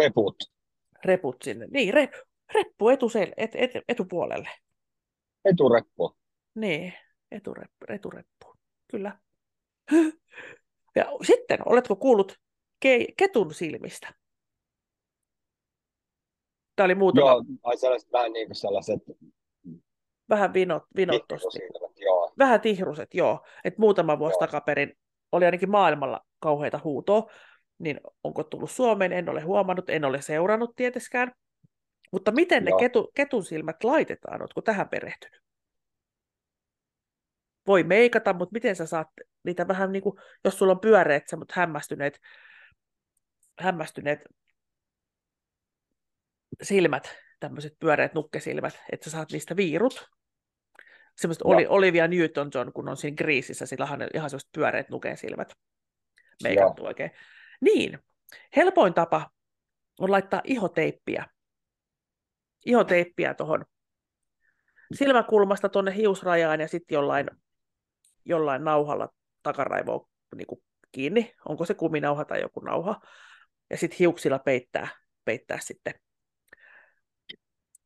reput. 0.00 0.57
Reput 1.04 1.42
sinne. 1.42 1.66
Niin, 1.70 1.94
re, 1.94 2.08
reppu 2.54 2.88
etusel, 2.88 3.32
et, 3.36 3.50
et, 3.54 3.70
etupuolelle. 3.88 4.48
Etureppu. 5.44 6.16
Niin, 6.54 6.92
etureppu, 7.30 7.86
etureppu. 7.88 8.54
Kyllä. 8.90 9.18
Ja 10.96 11.06
sitten, 11.26 11.58
oletko 11.66 11.96
kuullut 11.96 12.38
ke, 12.80 13.06
ketun 13.16 13.54
silmistä? 13.54 14.14
Tämä 16.76 16.84
oli 16.84 16.94
muutama, 16.94 17.30
Joo, 17.30 17.44
ai 17.62 17.76
sellaiset 17.76 18.12
vähän 18.12 18.32
niin 18.32 18.46
kuin 18.48 18.56
sellaiset 18.56 19.02
vähän 20.28 20.54
vinot, 20.54 20.82
vinot 20.96 21.28
tosti. 21.28 21.58
pikkusilmät, 21.58 21.98
joo. 21.98 22.32
Vähän 22.38 22.60
tihruset, 22.60 23.14
joo. 23.14 23.46
Et 23.64 23.78
muutama 23.78 24.18
vuosi 24.18 24.34
Joo. 24.34 24.40
takaperin 24.46 24.92
oli 25.32 25.44
ainakin 25.44 25.70
maailmalla 25.70 26.20
kauheita 26.38 26.80
huutoa, 26.84 27.30
niin 27.78 28.00
onko 28.24 28.44
tullut 28.44 28.70
Suomeen, 28.70 29.12
en 29.12 29.28
ole 29.28 29.40
huomannut, 29.40 29.90
en 29.90 30.04
ole 30.04 30.22
seurannut 30.22 30.76
tieteskään. 30.76 31.32
Mutta 32.12 32.32
miten 32.32 32.64
ne 32.64 32.70
Joo. 32.70 32.78
ketu, 32.78 33.10
ketun 33.14 33.44
silmät 33.44 33.84
laitetaan, 33.84 34.42
oletko 34.42 34.62
tähän 34.62 34.88
perehtynyt? 34.88 35.42
Voi 37.66 37.82
meikata, 37.82 38.32
mutta 38.32 38.52
miten 38.52 38.76
sä 38.76 38.86
saat 38.86 39.08
niitä 39.44 39.68
vähän 39.68 39.92
niin 39.92 40.02
kuin, 40.02 40.18
jos 40.44 40.58
sulla 40.58 40.72
on 40.72 40.80
pyöreät, 40.80 41.22
mutta 41.36 41.54
hämmästyneet, 41.56 42.20
hämmästyneet 43.60 44.20
silmät, 46.62 47.16
tämmöiset 47.40 47.78
pyöreät 47.78 48.14
nukkesilmät, 48.14 48.80
että 48.92 49.04
sä 49.04 49.10
saat 49.10 49.32
niistä 49.32 49.56
viirut. 49.56 50.08
Semmoiset 51.16 51.40
Joo. 51.44 51.54
oli, 51.54 51.66
Olivia 51.66 52.06
Newton-John, 52.06 52.72
kun 52.72 52.88
on 52.88 52.96
siinä 52.96 53.14
kriisissä, 53.14 53.66
sillä 53.66 53.84
on 53.84 54.08
ihan 54.14 54.30
semmoiset 54.30 54.52
pyöreät 54.54 54.88
nukesilmät 54.88 55.52
meikattu 56.42 56.84
oikein. 56.84 57.10
Niin, 57.60 57.98
helpoin 58.56 58.94
tapa 58.94 59.30
on 60.00 60.10
laittaa 60.10 60.40
ihoteippiä. 60.44 61.26
Ihoteippiä 62.66 63.34
tuohon 63.34 63.64
silmäkulmasta 64.94 65.68
tuonne 65.68 65.94
hiusrajaan 65.94 66.60
ja 66.60 66.68
sitten 66.68 66.94
jollain, 66.94 67.30
jollain 68.24 68.64
nauhalla 68.64 69.08
takaraivoon 69.42 70.08
niin 70.36 70.46
kuin 70.46 70.62
kiinni. 70.92 71.34
Onko 71.48 71.64
se 71.64 71.74
kuminauha 71.74 72.24
tai 72.24 72.40
joku 72.40 72.60
nauha. 72.60 73.00
Ja 73.70 73.76
sitten 73.76 73.98
hiuksilla 73.98 74.38
peittää, 74.38 74.88
peittää 75.24 75.58
sitten 75.60 75.94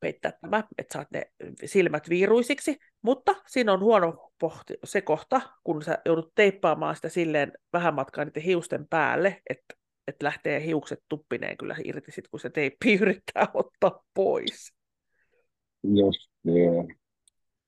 peittää 0.03 0.33
tämä, 0.41 0.65
että 0.79 0.93
saat 0.93 1.11
ne 1.11 1.27
silmät 1.65 2.09
viiruisiksi, 2.09 2.77
mutta 3.03 3.35
siinä 3.47 3.73
on 3.73 3.81
huono 3.81 4.31
pohti, 4.41 4.75
se 4.85 5.01
kohta, 5.01 5.41
kun 5.65 5.83
sä 5.83 5.99
joudut 6.05 6.33
teippaamaan 6.35 6.97
sitä 6.97 7.09
silleen 7.09 7.53
vähän 7.73 7.95
matkaa 7.95 8.25
niiden 8.25 8.43
hiusten 8.43 8.89
päälle, 8.89 9.43
että, 9.51 9.75
että 10.09 10.25
lähtee 10.25 10.65
hiukset 10.65 10.99
tuppineen 11.09 11.57
kyllä 11.57 11.77
irti 11.85 12.13
sit, 12.13 12.29
kun 12.29 12.41
se 12.41 12.51
teippi 12.51 12.95
yrittää 13.03 13.47
ottaa 13.55 14.05
pois. 14.15 14.73
Just 15.83 16.31
niin. 16.43 16.99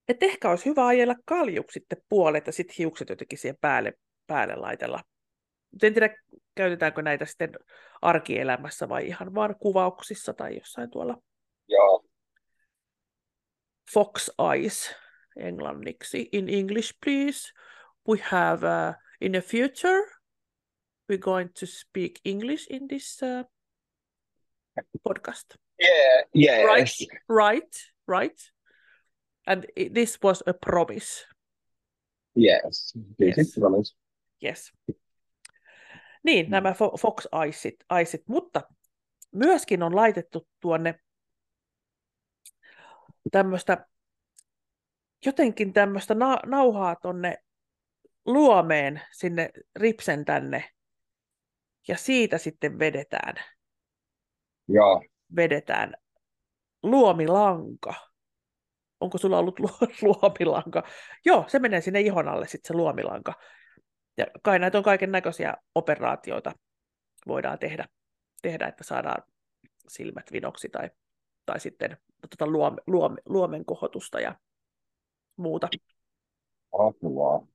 Et 0.08 0.22
ehkä 0.22 0.50
olisi 0.50 0.66
hyvä 0.66 0.86
ajella 0.86 1.14
kaljuk 1.24 1.70
sitten 1.70 1.98
puolet 2.08 2.46
ja 2.46 2.52
sitten 2.52 2.74
hiukset 2.78 3.08
jotenkin 3.08 3.38
siihen 3.38 3.58
päälle, 3.60 3.92
päälle 4.26 4.56
laitella. 4.56 5.00
Mut 5.70 5.84
En 5.84 5.94
tiedä, 5.94 6.16
käytetäänkö 6.54 7.02
näitä 7.02 7.24
sitten 7.24 7.50
arkielämässä 8.02 8.88
vai 8.88 9.06
ihan 9.06 9.34
vaan 9.34 9.56
kuvauksissa 9.58 10.34
tai 10.34 10.56
jossain 10.56 10.90
tuolla 10.90 11.16
Joo, 11.68 12.03
Fox 13.92 14.30
Eyes 14.38 14.94
englanniksi. 15.38 16.28
In 16.32 16.48
English, 16.48 16.92
please. 17.04 17.52
We 18.08 18.18
have 18.30 18.62
uh, 18.66 18.94
in 19.20 19.32
the 19.32 19.40
future 19.40 20.02
we're 21.08 21.18
going 21.22 21.50
to 21.60 21.66
speak 21.66 22.20
English 22.24 22.66
in 22.70 22.86
this 22.88 23.20
uh, 23.22 23.44
podcast. 25.08 25.56
yeah, 25.80 26.24
yes. 26.34 26.66
Right, 26.68 26.92
right, 27.28 27.92
right. 28.08 28.52
And 29.46 29.64
i- 29.76 29.88
this 29.90 30.18
was 30.22 30.42
a 30.46 30.52
promise. 30.54 31.26
Yes. 32.36 32.92
This 33.18 33.36
Yes. 33.36 33.46
is 33.48 33.54
promise. 33.58 33.94
Yes. 34.42 34.72
Niin, 36.24 36.50
nämä 36.50 36.72
Fo- 36.72 36.96
Fox 37.00 37.26
Eyesit, 37.44 37.74
Eyesit, 37.98 38.22
mutta 38.28 38.62
myöskin 39.32 39.82
on 39.82 39.96
laitettu 39.96 40.48
tuonne 40.60 40.94
tämmöistä, 43.30 43.86
jotenkin 45.26 45.72
tämmöistä 45.72 46.14
na- 46.14 46.40
nauhaa 46.46 46.96
tonne 46.96 47.38
luomeen 48.26 49.02
sinne 49.12 49.50
ripsen 49.76 50.24
tänne, 50.24 50.70
ja 51.88 51.96
siitä 51.96 52.38
sitten 52.38 52.78
vedetään, 52.78 53.34
Joo, 54.68 55.02
vedetään 55.36 55.94
luomilanka. 56.82 57.94
Onko 59.00 59.18
sulla 59.18 59.38
ollut 59.38 59.60
lu- 59.60 59.88
luomilanka? 60.08 60.82
Joo, 61.24 61.44
se 61.48 61.58
menee 61.58 61.80
sinne 61.80 62.00
ihon 62.00 62.28
alle 62.28 62.48
sitten 62.48 62.68
se 62.68 62.74
luomilanka. 62.74 63.34
Ja 64.16 64.26
kai 64.42 64.58
näitä 64.58 64.78
on 64.78 64.84
kaiken 64.84 65.12
näköisiä 65.12 65.54
operaatioita 65.74 66.52
voidaan 67.26 67.58
tehdä, 67.58 67.86
tehdä, 68.42 68.66
että 68.66 68.84
saadaan 68.84 69.22
silmät 69.88 70.32
vinoksi 70.32 70.68
tai, 70.68 70.90
tai 71.46 71.60
sitten 71.60 71.96
tuota 72.20 72.52
luom, 72.52 72.76
luom, 72.86 73.16
luomen 73.26 73.64
kohotusta 73.64 74.20
ja 74.20 74.34
muuta. 75.36 75.68
apua. 76.72 77.46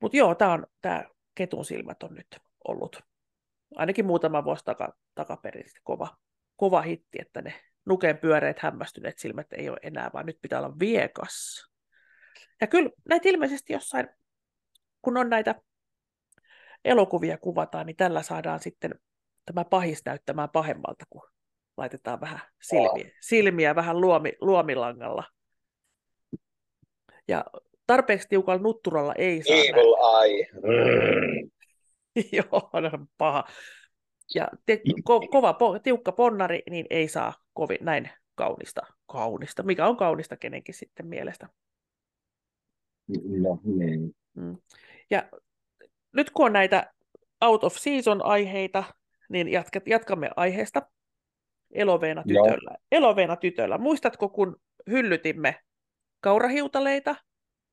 Mutta 0.00 0.16
joo, 0.16 0.34
tämä 0.34 0.52
on 0.52 0.66
tää 0.80 1.08
ketun 1.34 1.64
silmät 1.64 2.02
on 2.02 2.14
nyt 2.14 2.38
ollut 2.68 3.00
ainakin 3.74 4.06
muutama 4.06 4.44
vuosi 4.44 4.64
taka, 4.64 4.96
takaperin 5.14 5.64
kova, 5.82 6.16
kova 6.56 6.80
hitti, 6.82 7.18
että 7.20 7.42
ne 7.42 7.54
nukeen 7.86 8.18
pyöreät 8.18 8.58
hämmästyneet 8.58 9.18
silmät 9.18 9.52
ei 9.52 9.68
ole 9.68 9.78
enää, 9.82 10.10
vaan 10.12 10.26
nyt 10.26 10.38
pitää 10.42 10.58
olla 10.58 10.78
viekas. 10.78 11.66
Ja 12.60 12.66
kyllä 12.66 12.90
näitä 13.08 13.28
ilmeisesti 13.28 13.72
jossain, 13.72 14.08
kun 15.02 15.16
on 15.16 15.30
näitä 15.30 15.54
elokuvia 16.84 17.38
kuvataan, 17.38 17.86
niin 17.86 17.96
tällä 17.96 18.22
saadaan 18.22 18.60
sitten 18.60 18.94
tämä 19.46 19.64
pahis 19.64 20.04
näyttämään 20.04 20.50
pahemmalta, 20.50 21.04
kun 21.10 21.28
laitetaan 21.76 22.20
vähän 22.20 22.40
silmiä, 22.62 23.10
silmiä 23.20 23.74
vähän 23.74 24.00
luomi, 24.00 24.32
luomilangalla. 24.40 25.24
Ja 27.28 27.44
tarpeeksi 27.86 28.28
tiukalla 28.28 28.62
nutturalla 28.62 29.14
ei 29.14 29.42
saa 29.42 29.56
nähdä. 29.56 29.68
Evil 29.68 29.94
eye. 30.22 30.48
Mm. 30.52 31.50
Joo, 32.32 32.70
on 32.72 33.06
paha. 33.18 33.44
Ja 34.34 34.48
te, 34.66 34.80
ko, 35.04 35.20
kova, 35.20 35.52
po, 35.52 35.78
tiukka 35.78 36.12
ponnari, 36.12 36.62
niin 36.70 36.86
ei 36.90 37.08
saa 37.08 37.34
kovin 37.52 37.78
näin 37.80 38.10
kaunista, 38.34 38.80
kaunista, 39.06 39.62
mikä 39.62 39.86
on 39.86 39.96
kaunista 39.96 40.36
kenenkin 40.36 40.74
sitten 40.74 41.06
mielestä. 41.06 41.48
No 43.28 43.60
niin. 43.64 44.16
Mm. 44.34 44.56
Ja 45.10 45.28
nyt 46.12 46.30
kun 46.30 46.46
on 46.46 46.52
näitä 46.52 46.92
out 47.40 47.64
of 47.64 47.76
season 47.76 48.24
aiheita, 48.24 48.84
niin 49.28 49.48
jatkamme 49.86 50.30
aiheesta 50.36 50.82
eloveena 51.70 52.22
Joo. 52.26 52.46
tytöllä. 52.46 52.76
Eloveena 52.92 53.36
tytöllä. 53.36 53.78
Muistatko, 53.78 54.28
kun 54.28 54.56
hyllytimme 54.90 55.60
kaurahiutaleita 56.20 57.16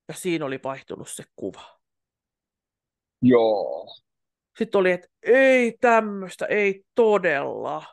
ja 0.07 0.13
siinä 0.13 0.45
oli 0.45 0.59
vaihtunut 0.63 1.09
se 1.09 1.23
kuva? 1.35 1.79
Joo. 3.21 3.87
Sitten 4.57 4.79
oli, 4.79 4.91
että 4.91 5.07
ei 5.23 5.77
tämmöistä, 5.81 6.45
ei 6.45 6.83
todella. 6.95 7.83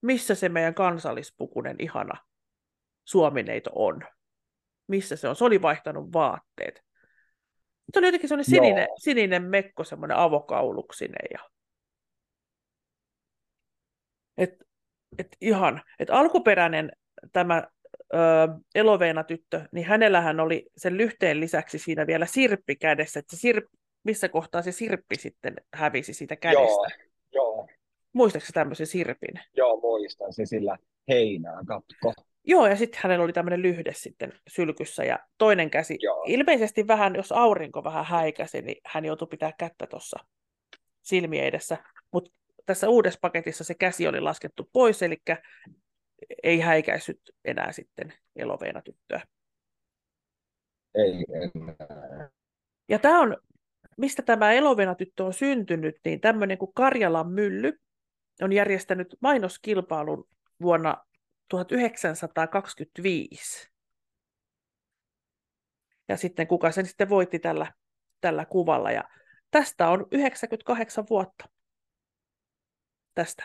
Missä 0.00 0.34
se 0.34 0.48
meidän 0.48 0.74
kansallispukunen 0.74 1.76
ihana 1.78 2.14
suomineito 3.04 3.70
on? 3.74 4.02
Missä 4.86 5.16
se 5.16 5.28
on? 5.28 5.36
Se 5.36 5.44
oli 5.44 5.62
vaihtanut 5.62 6.12
vaatteet. 6.12 6.84
Se 7.92 7.98
oli 7.98 8.06
jotenkin 8.06 8.28
semmoinen 8.28 8.54
Joo. 8.54 8.62
sininen, 8.64 8.88
sininen 8.98 9.42
mekko, 9.42 9.84
semmoinen 9.84 10.16
avokauluksinen. 10.16 11.26
Ja... 11.32 11.38
Et, 14.36 14.63
et 15.18 15.36
ihan, 15.40 15.82
et 15.98 16.10
alkuperäinen 16.10 16.92
tämä 17.32 17.62
ö, 18.14 18.18
Eloveena-tyttö, 18.74 19.60
niin 19.72 19.86
hänellähän 19.86 20.40
oli 20.40 20.66
sen 20.76 20.96
lyhteen 20.96 21.40
lisäksi 21.40 21.78
siinä 21.78 22.06
vielä 22.06 22.26
sirppi 22.26 22.76
kädessä, 22.76 23.20
että 23.20 23.36
sirp, 23.36 23.64
missä 24.04 24.28
kohtaa 24.28 24.62
se 24.62 24.72
sirppi 24.72 25.16
sitten 25.16 25.54
hävisi 25.74 26.14
siitä 26.14 26.36
kädestä. 26.36 26.88
Joo, 27.32 27.54
joo, 27.54 27.68
Muistaakseni 28.12 28.54
tämmöisen 28.54 28.86
sirpin? 28.86 29.40
joo, 29.56 29.80
muistan 29.80 30.32
se 30.32 30.46
sillä 30.46 30.78
heinää 31.08 31.58
katko. 31.66 32.12
Joo, 32.46 32.66
ja 32.66 32.76
sitten 32.76 33.00
hänellä 33.02 33.24
oli 33.24 33.32
tämmöinen 33.32 33.62
lyhde 33.62 33.92
sitten 33.94 34.32
sylkyssä 34.48 35.04
ja 35.04 35.18
toinen 35.38 35.70
käsi. 35.70 35.98
Joo. 36.00 36.24
Ilmeisesti 36.26 36.86
vähän, 36.86 37.14
jos 37.14 37.32
aurinko 37.32 37.84
vähän 37.84 38.04
häikäsi, 38.04 38.62
niin 38.62 38.76
hän 38.86 39.04
joutui 39.04 39.28
pitää 39.28 39.52
kättä 39.58 39.86
tuossa 39.86 40.18
silmien 41.02 41.44
edessä. 41.44 41.78
Mutta 42.12 42.30
tässä 42.66 42.88
uudessa 42.88 43.18
paketissa 43.22 43.64
se 43.64 43.74
käsi 43.74 44.08
oli 44.08 44.20
laskettu 44.20 44.70
pois, 44.72 45.02
eli 45.02 45.22
ei 46.42 46.60
häikäissyt 46.60 47.20
enää 47.44 47.72
sitten 47.72 48.12
eloveena 48.36 48.82
tyttöä. 48.82 49.20
Ei 50.94 51.24
enää. 51.32 52.30
Ja 52.88 52.98
tämä 52.98 53.20
on, 53.20 53.36
mistä 53.96 54.22
tämä 54.22 54.52
eloveena 54.52 54.94
tyttö 54.94 55.24
on 55.24 55.32
syntynyt, 55.32 55.96
niin 56.04 56.20
tämmöinen 56.20 56.58
kuin 56.58 56.74
Karjalan 56.74 57.30
mylly 57.30 57.80
on 58.42 58.52
järjestänyt 58.52 59.16
mainoskilpailun 59.20 60.28
vuonna 60.62 61.04
1925. 61.48 63.70
Ja 66.08 66.16
sitten 66.16 66.46
kuka 66.46 66.72
sen 66.72 66.86
sitten 66.86 67.08
voitti 67.08 67.38
tällä, 67.38 67.72
tällä 68.20 68.44
kuvalla. 68.44 68.90
Ja 68.90 69.04
tästä 69.50 69.88
on 69.88 70.06
98 70.10 71.04
vuotta. 71.10 71.48
Tästä. 73.14 73.44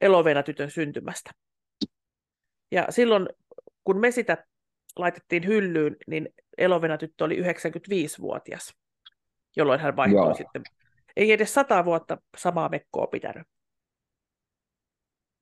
Eloveena 0.00 0.42
tytön 0.42 0.70
syntymästä. 0.70 1.30
Ja 2.70 2.86
silloin, 2.90 3.28
kun 3.84 4.00
me 4.00 4.10
sitä 4.10 4.46
laitettiin 4.96 5.46
hyllyyn, 5.46 5.96
niin 6.06 6.28
Elovena 6.58 6.98
tyttö 6.98 7.24
oli 7.24 7.42
95-vuotias, 7.42 8.74
jolloin 9.56 9.80
hän 9.80 9.96
vaihtoi 9.96 10.26
Joo. 10.26 10.34
sitten. 10.34 10.62
Ei 11.16 11.32
edes 11.32 11.54
sata 11.54 11.84
vuotta 11.84 12.18
samaa 12.36 12.68
mekkoa 12.68 13.06
pitänyt. 13.06 13.46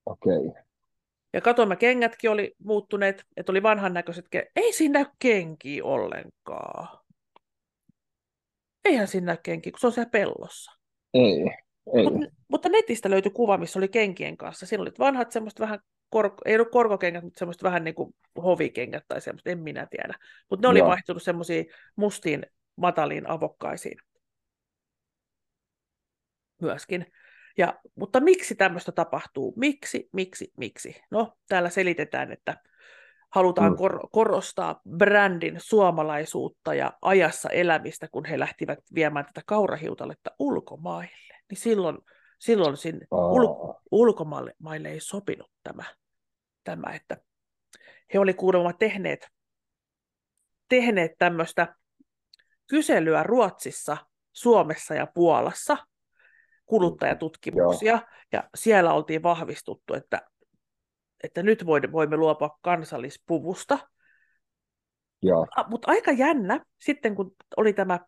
Okei. 0.06 0.62
Ja 1.32 1.40
katoimme, 1.40 1.76
kengätkin 1.76 2.30
oli 2.30 2.54
muuttuneet, 2.64 3.24
että 3.36 3.52
oli 3.52 3.62
vanhan 3.62 3.94
näköiset. 3.94 4.26
Ke- 4.36 4.50
ei 4.56 4.72
siinä 4.72 4.98
näy 4.98 5.12
kenkiä 5.18 5.84
ollenkaan. 5.84 6.98
Eihän 8.84 9.08
siinä 9.08 9.26
näy 9.26 9.36
kenkiä, 9.42 9.72
kun 9.72 9.80
se 9.80 9.86
on 9.86 9.92
siellä 9.92 10.10
pellossa. 10.10 10.72
Ei. 11.14 11.44
Ei. 11.96 12.04
Mut, 12.04 12.28
mutta 12.48 12.68
netistä 12.68 13.10
löytyi 13.10 13.32
kuva, 13.32 13.58
missä 13.58 13.78
oli 13.78 13.88
kenkien 13.88 14.36
kanssa. 14.36 14.66
Siinä 14.66 14.82
oli 14.82 14.90
vanhat 14.98 15.32
semmoista 15.32 15.62
vähän, 15.62 15.80
kor- 16.10 16.36
ei 16.44 16.54
ollut 16.54 16.70
korkokengät, 16.70 17.24
mutta 17.24 17.38
semmoista 17.38 17.64
vähän 17.64 17.84
niin 17.84 17.94
kuin 17.94 18.14
hovikengät 18.42 19.04
tai 19.08 19.20
semmoista, 19.20 19.50
en 19.50 19.58
minä 19.58 19.86
tiedä. 19.90 20.14
Mutta 20.50 20.66
ne 20.66 20.70
oli 20.70 20.78
Joo. 20.78 20.88
vaihtunut 20.88 21.22
semmoisiin 21.22 21.66
mustiin, 21.96 22.46
mataliin 22.76 23.30
avokkaisiin 23.30 23.98
myöskin. 26.62 27.06
Ja, 27.58 27.80
mutta 27.94 28.20
miksi 28.20 28.54
tämmöistä 28.54 28.92
tapahtuu? 28.92 29.54
Miksi, 29.56 30.08
miksi, 30.12 30.52
miksi? 30.56 31.02
No, 31.10 31.36
täällä 31.48 31.70
selitetään, 31.70 32.32
että 32.32 32.56
halutaan 33.30 33.72
Mm. 33.72 33.76
kor- 33.76 34.08
korostaa 34.12 34.80
brändin 34.96 35.54
suomalaisuutta 35.58 36.74
ja 36.74 36.92
ajassa 37.02 37.48
elämistä, 37.48 38.08
kun 38.08 38.24
he 38.24 38.38
lähtivät 38.38 38.78
viemään 38.94 39.24
tätä 39.24 39.40
kaurahiutaletta 39.46 40.30
ulkomaille. 40.38 41.21
Niin 41.52 41.60
silloin, 41.60 41.98
silloin 42.38 42.76
sinne 42.76 43.06
ul- 43.10 43.68
Aa, 43.68 43.80
ulkomaille 43.90 44.54
maille 44.58 44.88
ei 44.88 45.00
sopinut 45.00 45.50
tämä, 45.62 45.84
tämä 46.64 46.92
että 46.94 47.16
he 48.14 48.18
oli 48.18 48.34
kuulemma 48.34 48.72
tehneet, 48.72 49.28
tehneet 50.68 51.12
tämmöistä 51.18 51.74
kyselyä 52.66 53.22
Ruotsissa, 53.22 53.96
Suomessa 54.32 54.94
ja 54.94 55.06
Puolassa, 55.06 55.76
kuluttajatutkimuksia, 56.66 57.98
ja 58.32 58.50
siellä 58.54 58.92
oltiin 58.92 59.22
vahvistuttu, 59.22 59.94
että, 59.94 60.22
että 61.24 61.42
nyt 61.42 61.66
voimme 61.66 61.92
voimme 61.92 62.16
luopua 62.16 62.58
kansallispuvusta. 62.62 63.78
Joo. 65.22 65.46
Mutta 65.66 65.90
aika 65.90 66.12
jännä, 66.12 66.64
sitten 66.80 67.14
kun 67.14 67.34
oli 67.56 67.72
tämä, 67.72 68.00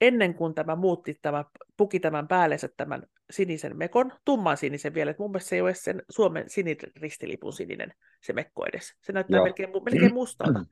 ennen 0.00 0.34
kuin 0.34 0.54
tämä 0.54 0.76
muutti, 0.76 1.18
tämä, 1.22 1.44
puki 1.76 2.00
tämän 2.00 2.28
päällensä 2.28 2.68
tämän 2.76 3.02
sinisen 3.30 3.76
mekon, 3.76 4.12
tumman 4.24 4.56
sinisen 4.56 4.94
vielä, 4.94 5.10
että 5.10 5.22
mun 5.22 5.30
mielestä 5.30 5.48
se 5.48 5.56
ei 5.56 5.62
ole 5.62 5.74
sen 5.74 6.02
Suomen 6.10 6.50
siniristilipun 6.50 7.52
sininen 7.52 7.94
se 8.22 8.32
mekko 8.32 8.66
edes. 8.66 8.94
Se 9.02 9.12
näyttää 9.12 9.38
Joo. 9.38 9.44
melkein, 9.44 9.70
melkein 9.84 10.14
mustalta. 10.14 10.64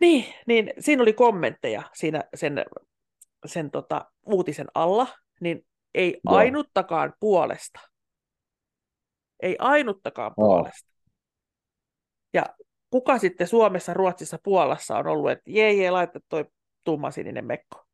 Niin, 0.00 0.24
niin 0.46 0.72
siinä 0.78 1.02
oli 1.02 1.12
kommentteja 1.12 1.82
siinä 1.94 2.24
sen, 2.34 2.64
sen 3.46 3.70
tota, 3.70 4.10
uutisen 4.26 4.66
alla, 4.74 5.06
niin 5.40 5.66
ei 5.94 6.20
Joo. 6.24 6.36
ainuttakaan 6.36 7.12
puolesta. 7.20 7.80
Ei 9.42 9.56
ainuttakaan 9.58 10.32
puolesta. 10.36 10.90
Ja 12.34 12.46
kuka 12.90 13.18
sitten 13.18 13.46
Suomessa, 13.46 13.94
Ruotsissa, 13.94 14.38
Puolassa 14.42 14.98
on 14.98 15.06
ollut, 15.06 15.30
että 15.30 15.50
jee, 15.50 15.72
jee, 15.72 15.90
laita 15.90 16.20
toi 16.28 16.44
tummasininen 16.84 17.46
mekko. 17.46 17.85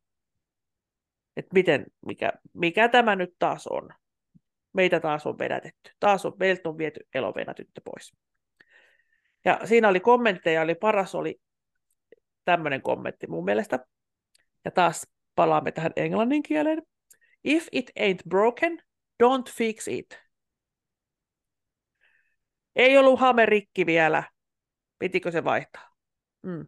Että 1.37 1.55
miten, 1.55 1.87
mikä, 2.07 2.33
mikä 2.55 2.89
tämä 2.89 3.17
nyt 3.17 3.35
taas 3.39 3.67
on? 3.67 3.89
Meitä 4.73 5.01
taas 5.01 5.27
on 5.27 5.39
vedätetty. 5.39 5.91
Taas 6.01 6.27
on, 6.27 6.33
meiltä 6.39 6.69
on 6.69 6.79
viety 6.79 7.01
elovena 7.15 7.55
tyttö 7.55 7.81
pois. 7.85 8.17
Ja 9.45 9.61
siinä 9.65 9.89
oli 9.89 10.01
kommentteja, 10.01 10.63
oli 10.63 10.75
paras 10.75 11.15
oli 11.15 11.41
tämmöinen 12.45 12.83
kommentti 12.83 13.27
mun 13.27 13.45
mielestä. 13.45 13.87
Ja 14.65 14.71
taas 14.71 15.07
palaamme 15.35 15.73
tähän 15.73 15.93
englannin 15.97 16.43
kieleen. 16.43 16.83
If 17.45 17.67
it 17.73 17.91
ain't 18.01 18.29
broken, 18.29 18.83
don't 19.23 19.53
fix 19.53 19.89
it. 19.89 20.23
Ei 22.77 22.99
ollut 22.99 23.21
hame 23.21 23.47
rikki 23.47 23.87
vielä. 23.87 24.25
Pitikö 24.99 25.31
se 25.31 25.45
vaihtaa? 25.45 25.97
Mm. 26.43 26.67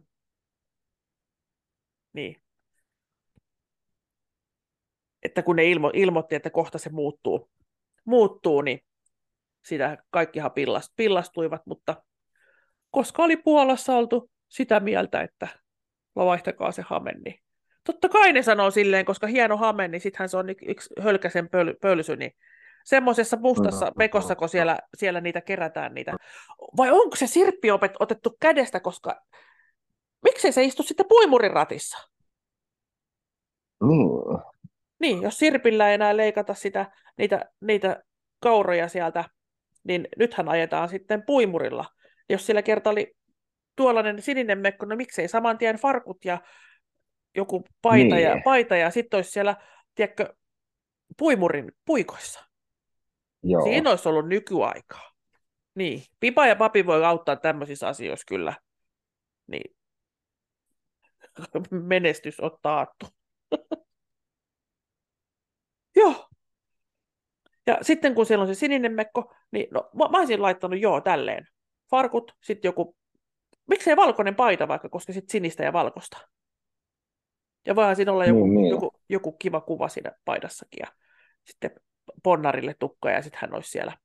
Niin. 2.13 2.44
Että 5.25 5.41
kun 5.41 5.55
ne 5.55 5.63
ilmo- 5.63 5.91
ilmoitti, 5.93 6.35
että 6.35 6.49
kohta 6.49 6.77
se 6.77 6.89
muuttuu, 6.89 7.49
muuttuu 8.05 8.61
niin 8.61 8.79
sitä 9.65 9.97
kaikkihan 10.11 10.51
pillast- 10.51 10.93
pillastuivat, 10.95 11.61
mutta 11.65 12.03
koska 12.91 13.23
oli 13.23 13.37
Puolassa 13.37 13.95
oltu 13.95 14.31
sitä 14.49 14.79
mieltä, 14.79 15.21
että 15.21 15.47
vaihtakaa 16.15 16.71
se 16.71 16.81
hame, 16.81 17.11
niin 17.25 17.39
totta 17.83 18.09
kai 18.09 18.33
ne 18.33 18.43
sanoo 18.43 18.71
silleen, 18.71 19.05
koska 19.05 19.27
hieno 19.27 19.57
hame, 19.57 19.87
niin 19.87 20.01
sittenhän 20.01 20.29
se 20.29 20.37
on 20.37 20.49
yksi 20.49 20.93
hölkäsen 20.99 21.45
pöl- 21.45 21.77
pölsy, 21.81 22.15
niin 22.15 22.31
semmoisessa 22.85 23.37
mustassa 23.37 23.91
mekossa, 23.97 24.35
kun 24.35 24.49
siellä, 24.49 24.79
siellä 24.97 25.21
niitä 25.21 25.41
kerätään 25.41 25.93
niitä. 25.93 26.13
Vai 26.77 26.91
onko 26.91 27.15
se 27.15 27.27
sirppi 27.27 27.71
otettu 27.99 28.37
kädestä, 28.39 28.79
koska 28.79 29.21
miksei 30.23 30.51
se 30.51 30.63
istu 30.63 30.83
sitten 30.83 31.05
puimurin 31.09 31.51
ratissa? 31.51 31.97
Niin. 33.87 34.09
Niin, 35.05 35.21
jos 35.21 35.37
sirpillä 35.37 35.89
ei 35.89 35.93
enää 35.93 36.17
leikata 36.17 36.53
sitä, 36.53 36.91
niitä, 37.17 37.51
niitä 37.61 38.03
kauroja 38.39 38.87
sieltä, 38.87 39.23
niin 39.83 40.07
nythän 40.17 40.49
ajetaan 40.49 40.89
sitten 40.89 41.23
puimurilla. 41.25 41.85
Jos 42.29 42.45
sillä 42.45 42.61
kerta 42.61 42.89
oli 42.89 43.15
tuollainen 43.75 44.21
sininen 44.21 44.59
mekko, 44.59 44.85
no 44.85 44.95
miksei 44.95 45.27
saman 45.27 45.57
tien 45.57 45.75
farkut 45.75 46.25
ja 46.25 46.41
joku 47.35 47.63
paita, 47.81 48.19
ja, 48.19 48.33
Niin. 48.33 48.43
paita 48.43 48.75
ja 48.75 48.89
sitten 48.89 49.17
olisi 49.17 49.31
siellä, 49.31 49.55
tiedätkö, 49.95 50.33
puimurin 51.17 51.71
puikoissa. 51.85 52.45
Joo. 53.43 53.63
Siinä 53.63 53.89
olisi 53.89 54.09
ollut 54.09 54.27
nykyaikaa. 54.27 55.11
Niin, 55.75 56.03
Pipa 56.19 56.47
ja 56.47 56.55
Papi 56.55 56.85
voi 56.85 57.05
auttaa 57.05 57.35
tämmöisissä 57.35 57.87
asioissa 57.87 58.25
kyllä. 58.27 58.53
Niin, 59.47 59.75
menestys 61.71 62.39
on 62.39 62.57
taattu. 62.61 63.05
Joo. 65.95 66.29
Ja 67.67 67.77
sitten 67.81 68.15
kun 68.15 68.25
siellä 68.25 68.41
on 68.41 68.47
se 68.47 68.53
sininen 68.53 68.93
mekko, 68.93 69.33
niin 69.51 69.67
no, 69.71 69.89
mä, 69.93 70.07
mä 70.09 70.17
olisin 70.17 70.41
laittanut 70.41 70.79
joo 70.79 71.01
tälleen. 71.01 71.47
Farkut, 71.91 72.31
sitten 72.43 72.69
joku, 72.69 72.95
miksei 73.67 73.95
valkoinen 73.95 74.35
paita 74.35 74.67
vaikka, 74.67 74.89
koska 74.89 75.13
sitten 75.13 75.31
sinistä 75.31 75.63
ja 75.63 75.73
valkoista. 75.73 76.17
Ja 77.65 77.75
voihan 77.75 77.95
siinä 77.95 78.11
olla 78.11 78.25
joku, 78.25 78.45
Niin, 78.45 78.55
niin. 78.55 78.69
joku, 78.69 78.91
joku 79.09 79.31
kiva 79.31 79.61
kuva 79.61 79.87
siinä 79.87 80.11
paidassakin. 80.25 80.79
Ja 80.79 80.87
sitten 81.43 81.71
ponnarille 82.23 82.75
tukka 82.79 83.11
ja 83.11 83.21
sitten 83.21 83.39
hän 83.41 83.53
olisi 83.53 83.71
siellä, 83.71 83.97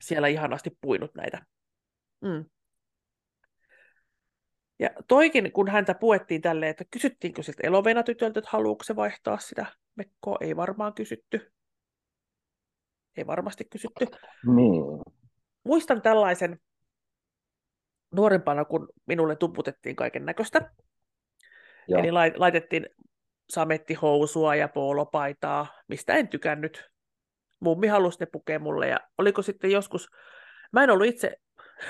siellä 0.00 0.28
ihanasti 0.28 0.70
puinut 0.80 1.14
näitä. 1.14 1.46
Mm. 2.20 2.44
Ja 4.78 4.90
toikin, 5.08 5.52
kun 5.52 5.68
häntä 5.68 5.94
puettiin 5.94 6.42
tälleen, 6.42 6.70
että 6.70 6.84
kysyttiinkö 6.90 7.42
siltä 7.42 7.66
elovena 7.66 8.02
tytöltä, 8.02 8.38
että 8.38 8.50
haluuko 8.52 8.84
se 8.84 8.96
vaihtaa 8.96 9.38
sitä 9.38 9.66
mekkoa, 9.96 10.36
ei 10.40 10.56
varmaan 10.56 10.94
kysytty. 10.94 11.52
Ei 13.16 13.26
varmasti 13.26 13.64
kysytty. 13.64 14.06
Niin. 14.56 14.82
muistan 15.64 16.02
tällaisen 16.02 16.60
nuorempana, 18.14 18.64
kun 18.64 18.88
minulle 19.06 19.36
tuputettiin 19.36 19.96
kaiken 19.96 20.24
näköistä. 20.24 20.70
Eli 21.98 22.10
laitettiin 22.36 22.86
samettihousua 23.50 24.54
ja 24.54 24.68
poolopaitaa, 24.68 25.66
mistä 25.88 26.14
en 26.14 26.28
tykännyt. 26.28 26.90
Mummi 27.60 27.86
halusi 27.86 28.20
ne 28.20 28.26
pukea 28.26 28.58
mulle 28.58 28.88
ja 28.88 29.00
oliko 29.18 29.42
sitten 29.42 29.70
joskus, 29.70 30.08
mä 30.72 30.84
en 30.84 30.90
ollut 30.90 31.06
itse, 31.06 31.36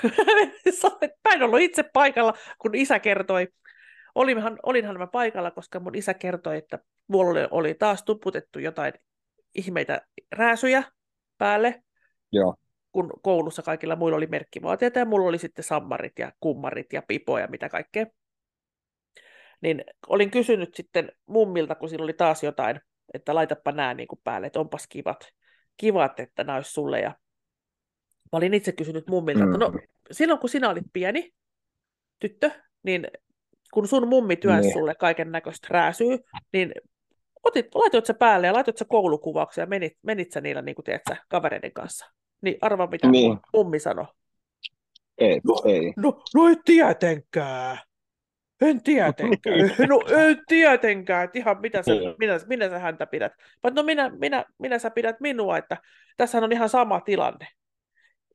mä 1.25 1.33
en 1.33 1.43
ollut 1.43 1.59
itse 1.59 1.83
paikalla, 1.93 2.33
kun 2.59 2.75
isä 2.75 2.99
kertoi, 2.99 3.47
olinhan, 4.15 4.59
olinhan 4.63 4.97
mä 4.97 5.07
paikalla, 5.07 5.51
koska 5.51 5.79
mun 5.79 5.95
isä 5.95 6.13
kertoi, 6.13 6.57
että 6.57 6.79
mulle 7.07 7.47
oli 7.51 7.73
taas 7.73 8.03
tuputettu 8.03 8.59
jotain 8.59 8.93
ihmeitä 9.55 10.01
rääsyjä 10.31 10.83
päälle. 11.37 11.83
Joo. 12.31 12.55
Kun 12.91 13.11
koulussa 13.21 13.61
kaikilla 13.61 13.95
muilla 13.95 14.17
oli 14.17 14.27
merkkivaateita 14.27 14.99
ja 14.99 15.05
mulla 15.05 15.29
oli 15.29 15.37
sitten 15.37 15.63
sammarit 15.63 16.19
ja 16.19 16.31
kummarit 16.39 16.93
ja 16.93 17.01
pipoja, 17.07 17.47
mitä 17.47 17.69
kaikkea. 17.69 18.05
Niin 19.61 19.83
olin 20.07 20.31
kysynyt 20.31 20.75
sitten 20.75 21.11
mummilta, 21.25 21.75
kun 21.75 21.89
siinä 21.89 22.03
oli 22.03 22.13
taas 22.13 22.43
jotain, 22.43 22.79
että 23.13 23.35
laitapa 23.35 23.71
nämä 23.71 23.93
niin 23.93 24.07
kuin 24.07 24.19
päälle, 24.23 24.47
että 24.47 24.59
onpas 24.59 24.87
kivat, 24.87 25.33
kivat, 25.77 26.19
että 26.19 26.43
nämä 26.43 26.55
olisi 26.55 26.71
sulle. 26.71 26.99
Ja 26.99 27.09
mä 28.31 28.37
olin 28.37 28.53
itse 28.53 28.71
kysynyt 28.71 29.07
mummilta, 29.07 29.43
että 29.43 29.57
no 29.57 29.69
mm. 29.69 29.79
silloin 30.11 30.39
kun 30.39 30.49
sinä 30.49 30.69
olit 30.69 30.85
pieni 30.93 31.33
tyttö, 32.19 32.51
niin 32.83 33.07
kun 33.73 33.87
sun 33.87 34.07
mummi 34.07 34.35
työnsi 34.35 34.67
niin. 34.67 34.73
sulle 34.73 34.95
kaiken 34.95 35.31
näköistä 35.31 35.67
rääsyä, 35.71 36.17
niin 36.53 36.71
otit, 37.43 37.75
laitoit 37.75 38.05
sä 38.05 38.13
päälle 38.13 38.47
ja 38.47 38.53
laitoit 38.53 38.77
sä 38.77 38.85
koulukuvauksia 38.85 39.61
ja 39.61 39.67
menit, 39.67 39.93
menit 40.01 40.31
sä 40.31 40.41
niillä 40.41 40.61
niin 40.61 40.75
kuin, 40.75 40.85
sä, 41.09 41.17
kavereiden 41.27 41.73
kanssa. 41.73 42.05
Niin 42.41 42.57
arva 42.61 42.87
mitä 42.87 43.07
niin. 43.07 43.37
mummi 43.53 43.79
sanoi. 43.79 44.05
Ei, 45.17 45.41
no, 45.43 45.55
ei. 45.65 45.93
No, 45.97 46.23
no 46.35 46.47
ei 46.47 46.55
tietenkään. 46.65 47.77
En 48.61 48.83
tietenkään. 48.83 49.59
No 49.89 49.99
en 50.07 50.43
tietenkään. 50.47 51.23
Että 51.23 51.39
ihan 51.39 51.61
mitä 51.61 51.83
sä, 51.83 51.91
minä, 52.19 52.39
minä 52.47 52.69
sä 52.69 52.79
häntä 52.79 53.05
pidät. 53.05 53.31
Mutta 53.63 53.81
no 53.81 53.85
minä, 53.85 54.09
minä, 54.09 54.45
minä 54.59 54.79
sä 54.79 54.89
pidät 54.89 55.19
minua, 55.19 55.57
että 55.57 55.77
tässä 56.17 56.37
on 56.37 56.51
ihan 56.51 56.69
sama 56.69 57.01
tilanne. 57.01 57.47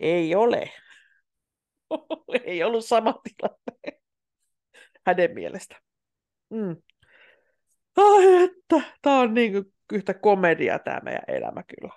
Ei 0.01 0.35
ole. 0.35 0.71
ei 2.45 2.63
ollut 2.63 2.85
sama 2.85 3.15
tilanne 3.25 4.01
hänen 5.07 5.35
mielestä. 5.35 5.77
Mm. 6.51 6.77
Ai 7.97 8.51
että, 8.73 8.97
tämä 9.03 9.21
on 9.21 9.35
niin 9.35 9.53
kuin 9.53 9.75
yhtä 9.93 10.15
komedia 10.15 10.79
tämä 10.79 11.01
meidän 11.03 11.25
elämä 11.29 11.63
kyllä. 11.63 11.95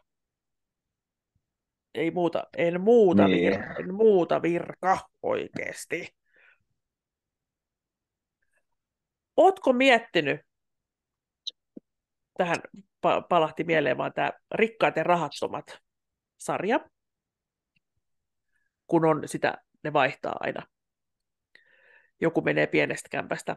Ei 1.93 2.11
muuta, 2.11 2.43
en 2.57 2.81
muuta, 2.81 3.27
niin. 3.27 3.51
vir, 3.51 3.61
en 3.79 3.93
muuta 3.93 4.41
virka 4.41 5.09
oikeasti. 5.23 6.15
Ootko 9.37 9.73
miettinyt, 9.73 10.41
tähän 12.37 12.57
palahti 13.29 13.63
mieleen 13.63 13.97
vaan 13.97 14.13
tämä 14.13 14.31
Rikkaat 14.51 14.95
ja 14.95 15.03
rahattomat 15.03 15.79
sarja, 16.37 16.79
kun 18.87 19.05
on 19.05 19.21
sitä, 19.25 19.57
ne 19.83 19.93
vaihtaa 19.93 20.35
aina. 20.39 20.67
Joku 22.21 22.41
menee 22.41 22.67
pienestä 22.67 23.09
kämpästä 23.09 23.55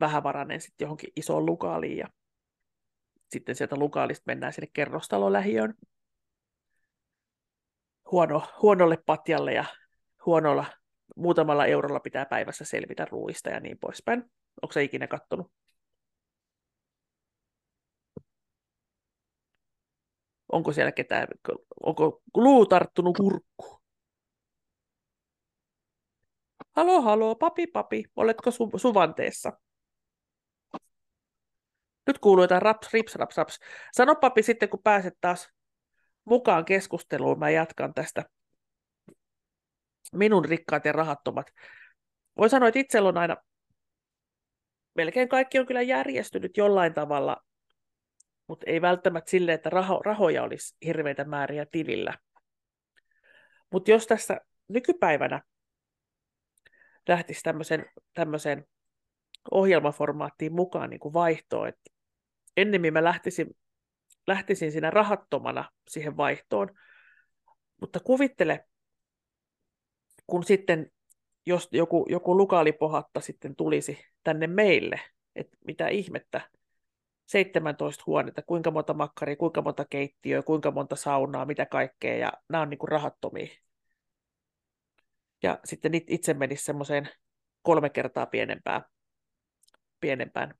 vähävarainen 0.00 0.60
sitten 0.60 0.84
johonkin 0.84 1.12
isoon 1.16 1.46
lukaaliin 1.46 1.96
ja 1.96 2.06
sitten 3.32 3.54
sieltä 3.56 3.76
lukaalista 3.76 4.24
mennään 4.26 4.52
sinne 4.52 4.70
kerrostalon 4.72 5.32
lähiöön 5.32 5.74
huono, 8.10 8.42
huonolle 8.62 8.98
patjalle 9.06 9.52
ja 9.52 9.64
huonolla 10.26 10.66
muutamalla 11.16 11.66
eurolla 11.66 12.00
pitää 12.00 12.26
päivässä 12.26 12.64
selvitä 12.64 13.04
ruuista 13.04 13.50
ja 13.50 13.60
niin 13.60 13.78
poispäin. 13.78 14.24
Onko 14.62 14.72
se 14.72 14.82
ikinä 14.82 15.06
kattonut? 15.06 15.52
Onko 20.52 20.72
siellä 20.72 20.92
ketään, 20.92 21.28
onko 21.82 22.22
luu 22.34 22.66
tarttunut 22.66 23.16
kurkku? 23.16 23.80
Halo, 26.76 27.02
halo, 27.02 27.34
papi, 27.34 27.66
papi, 27.66 28.04
oletko 28.16 28.50
su- 28.50 28.78
suvanteessa? 28.78 29.52
Nyt 32.10 32.18
kuuluu 32.18 32.44
jotain 32.44 32.62
raps, 32.62 32.92
rips, 32.92 33.14
raps, 33.14 33.36
raps. 33.36 33.58
Sano 33.92 34.14
papi 34.14 34.42
sitten, 34.42 34.68
kun 34.68 34.82
pääset 34.82 35.14
taas 35.20 35.48
mukaan 36.24 36.64
keskusteluun, 36.64 37.38
mä 37.38 37.50
jatkan 37.50 37.94
tästä 37.94 38.24
minun 40.12 40.44
rikkaat 40.44 40.84
ja 40.84 40.92
rahattomat. 40.92 41.46
Voi 42.36 42.50
sanoa, 42.50 42.68
että 42.68 42.78
itsellä 42.78 43.08
on 43.08 43.18
aina, 43.18 43.36
melkein 44.94 45.28
kaikki 45.28 45.58
on 45.58 45.66
kyllä 45.66 45.82
järjestynyt 45.82 46.56
jollain 46.56 46.94
tavalla, 46.94 47.36
mutta 48.46 48.64
ei 48.70 48.80
välttämättä 48.80 49.30
sille, 49.30 49.52
että 49.52 49.70
raho, 49.70 50.00
rahoja 50.04 50.42
olisi 50.42 50.76
hirveitä 50.84 51.24
määriä 51.24 51.66
tilillä. 51.66 52.18
Mutta 53.72 53.90
jos 53.90 54.06
tässä 54.06 54.40
nykypäivänä 54.68 55.42
lähtisi 57.08 57.40
tämmöisen 58.14 58.66
ohjelmaformaattiin 59.50 60.52
mukaan 60.52 60.90
niin 60.90 61.00
kuin 61.00 61.14
vaihtoon, 61.14 61.68
että 61.68 61.89
ennemmin 62.60 62.92
mä 62.92 63.04
lähtisin, 63.04 63.56
lähtisin 64.26 64.72
siinä 64.72 64.90
rahattomana 64.90 65.70
siihen 65.88 66.16
vaihtoon, 66.16 66.68
mutta 67.80 68.00
kuvittele, 68.00 68.68
kun 70.26 70.44
sitten 70.44 70.90
jos 71.46 71.68
joku, 71.72 72.06
joku 72.08 72.36
lukaalipohatta 72.36 73.20
sitten 73.20 73.56
tulisi 73.56 73.98
tänne 74.24 74.46
meille, 74.46 75.00
että 75.36 75.56
mitä 75.66 75.88
ihmettä, 75.88 76.50
17 77.26 78.04
huonetta, 78.06 78.42
kuinka 78.42 78.70
monta 78.70 78.94
makkaria, 78.94 79.36
kuinka 79.36 79.62
monta 79.62 79.84
keittiöä, 79.84 80.42
kuinka 80.42 80.70
monta 80.70 80.96
saunaa, 80.96 81.46
mitä 81.46 81.66
kaikkea, 81.66 82.16
ja 82.16 82.32
nämä 82.48 82.62
on 82.62 82.70
niin 82.70 82.78
kuin 82.78 82.88
rahattomia. 82.88 83.48
Ja 85.42 85.58
sitten 85.64 85.92
itse 85.94 86.34
menisi 86.34 86.64
semmoiseen 86.64 87.08
kolme 87.62 87.90
kertaa 87.90 88.26
pienempään, 88.26 88.82
pienempään 90.00 90.54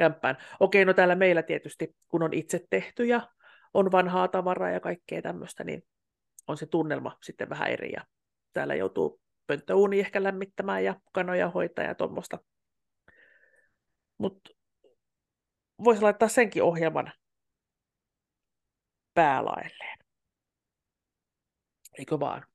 kämppään. 0.00 0.36
Okei, 0.60 0.84
no 0.84 0.94
täällä 0.94 1.14
meillä 1.14 1.42
tietysti, 1.42 1.96
kun 2.08 2.22
on 2.22 2.34
itse 2.34 2.66
tehty 2.70 3.04
ja 3.04 3.28
on 3.74 3.92
vanhaa 3.92 4.28
tavaraa 4.28 4.70
ja 4.70 4.80
kaikkea 4.80 5.22
tämmöistä, 5.22 5.64
niin 5.64 5.82
on 6.46 6.56
se 6.56 6.66
tunnelma 6.66 7.18
sitten 7.22 7.48
vähän 7.48 7.70
eri. 7.70 7.92
Ja 7.92 8.04
täällä 8.52 8.74
joutuu 8.74 9.20
pönttöuuni 9.46 10.00
ehkä 10.00 10.22
lämmittämään 10.22 10.84
ja 10.84 11.00
kanoja 11.12 11.50
hoitaa 11.50 11.84
ja 11.84 11.94
tuommoista. 11.94 12.38
Mutta 14.18 14.50
voisi 15.84 16.02
laittaa 16.02 16.28
senkin 16.28 16.62
ohjelman 16.62 17.12
päälaelleen. 19.14 19.98
Eikö 21.98 22.20
vaan? 22.20 22.46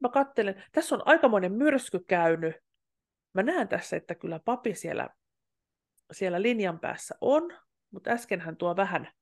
Mä 0.00 0.08
kattelen, 0.08 0.64
tässä 0.72 0.94
on 0.94 1.02
aikamoinen 1.04 1.52
myrsky 1.52 1.98
käynyt. 1.98 2.56
Mä 3.32 3.42
näen 3.42 3.68
tässä, 3.68 3.96
että 3.96 4.14
kyllä 4.14 4.40
papi 4.44 4.74
siellä, 4.74 5.08
siellä 6.12 6.42
linjan 6.42 6.80
päässä 6.80 7.14
on, 7.20 7.42
mutta 7.90 8.10
äsken 8.10 8.40
hän 8.40 8.56
tuo 8.56 8.76
vähän, 8.76 9.12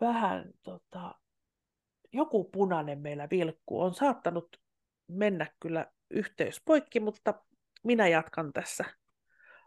vähän 0.00 0.50
tota, 0.62 1.14
joku 2.12 2.44
punainen 2.44 2.98
meillä 2.98 3.28
vilkku. 3.30 3.80
On 3.80 3.94
saattanut 3.94 4.60
mennä 5.08 5.46
kyllä 5.60 5.86
yhteys 6.10 6.62
poikki, 6.64 7.00
mutta 7.00 7.34
minä 7.82 8.08
jatkan 8.08 8.52
tässä 8.52 8.84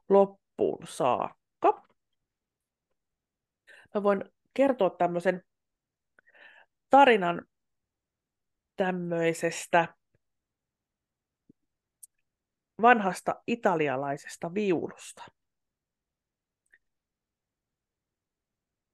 loppuun 0.10 0.88
saakka. 0.88 1.88
Mä 3.96 4.04
voin 4.04 4.24
kertoa 4.54 4.90
tämmöisen 4.90 5.44
tarinan 6.90 7.46
tämmöisestä 8.76 9.96
vanhasta 12.82 13.44
italialaisesta 13.48 14.54
viulusta. 14.54 15.26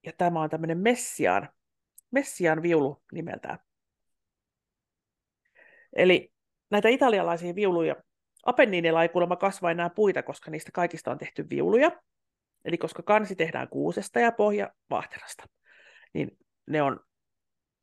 Ja 0.05 0.11
tämä 0.17 0.41
on 0.41 0.49
tämmöinen 0.49 0.77
Messiaan, 0.77 1.49
Messiaan 2.11 2.61
viulu 2.61 3.01
nimeltään. 3.11 3.59
Eli 5.95 6.33
näitä 6.69 6.89
italialaisia 6.89 7.55
viuluja, 7.55 7.95
Apenniinilla 8.45 9.01
ei 9.01 9.09
kuulemma 9.09 9.35
kasva 9.35 9.71
enää 9.71 9.89
puita, 9.89 10.23
koska 10.23 10.51
niistä 10.51 10.71
kaikista 10.71 11.11
on 11.11 11.17
tehty 11.17 11.49
viuluja. 11.49 11.91
Eli 12.65 12.77
koska 12.77 13.03
kansi 13.03 13.35
tehdään 13.35 13.69
kuusesta 13.69 14.19
ja 14.19 14.31
pohja 14.31 14.73
vaahterasta, 14.89 15.43
niin 16.13 16.37
ne 16.67 16.81
on 16.81 16.99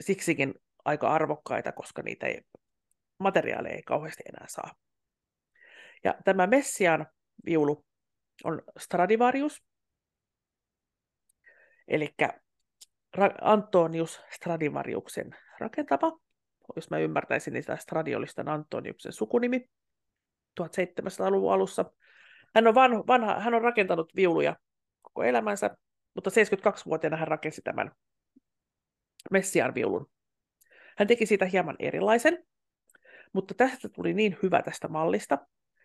siksikin 0.00 0.54
aika 0.84 1.08
arvokkaita, 1.08 1.72
koska 1.72 2.02
niitä 2.02 2.26
ei, 2.26 2.40
materiaaleja 3.18 3.74
ei 3.74 3.82
kauheasti 3.82 4.22
enää 4.28 4.44
saa. 4.48 4.74
Ja 6.04 6.14
tämä 6.24 6.46
Messian 6.46 7.06
viulu 7.46 7.84
on 8.44 8.62
Stradivarius, 8.78 9.62
eli 11.88 12.14
Antonius 13.40 14.20
Stradivariuksen 14.30 15.36
rakentama 15.60 16.20
jos 16.76 16.90
mä 16.90 16.98
ymmärtäisin, 16.98 17.52
niin 17.52 17.64
tämä 17.64 17.76
Stradiolistan 17.76 18.48
Antoniuksen 18.48 19.12
sukunimi 19.12 19.70
1700-luvun 20.60 21.52
alussa. 21.52 21.84
Hän 22.54 22.66
on, 22.66 22.74
vanha, 22.74 23.04
vanha, 23.06 23.40
hän 23.40 23.54
on 23.54 23.62
rakentanut 23.62 24.16
viuluja 24.16 24.56
koko 25.02 25.22
elämänsä, 25.22 25.76
mutta 26.14 26.30
72-vuotiaana 26.30 27.16
hän 27.16 27.28
rakensi 27.28 27.62
tämän 27.62 27.92
Messian 29.30 29.74
viulun. 29.74 30.10
Hän 30.98 31.08
teki 31.08 31.26
siitä 31.26 31.44
hieman 31.44 31.76
erilaisen, 31.78 32.46
mutta 33.32 33.54
tästä 33.54 33.88
tuli 33.88 34.14
niin 34.14 34.38
hyvä 34.42 34.62
tästä 34.62 34.88
mallista, 34.88 35.38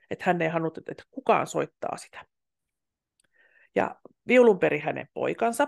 että 0.10 0.26
hän 0.26 0.42
ei 0.42 0.50
halunnut, 0.50 0.78
että 0.78 1.04
kukaan 1.12 1.48
soittaa 1.48 1.98
sitä. 1.98 2.26
Ja 3.76 3.96
viulun 4.28 4.60
peri 4.60 4.80
hänen 4.80 5.08
poikansa. 5.14 5.68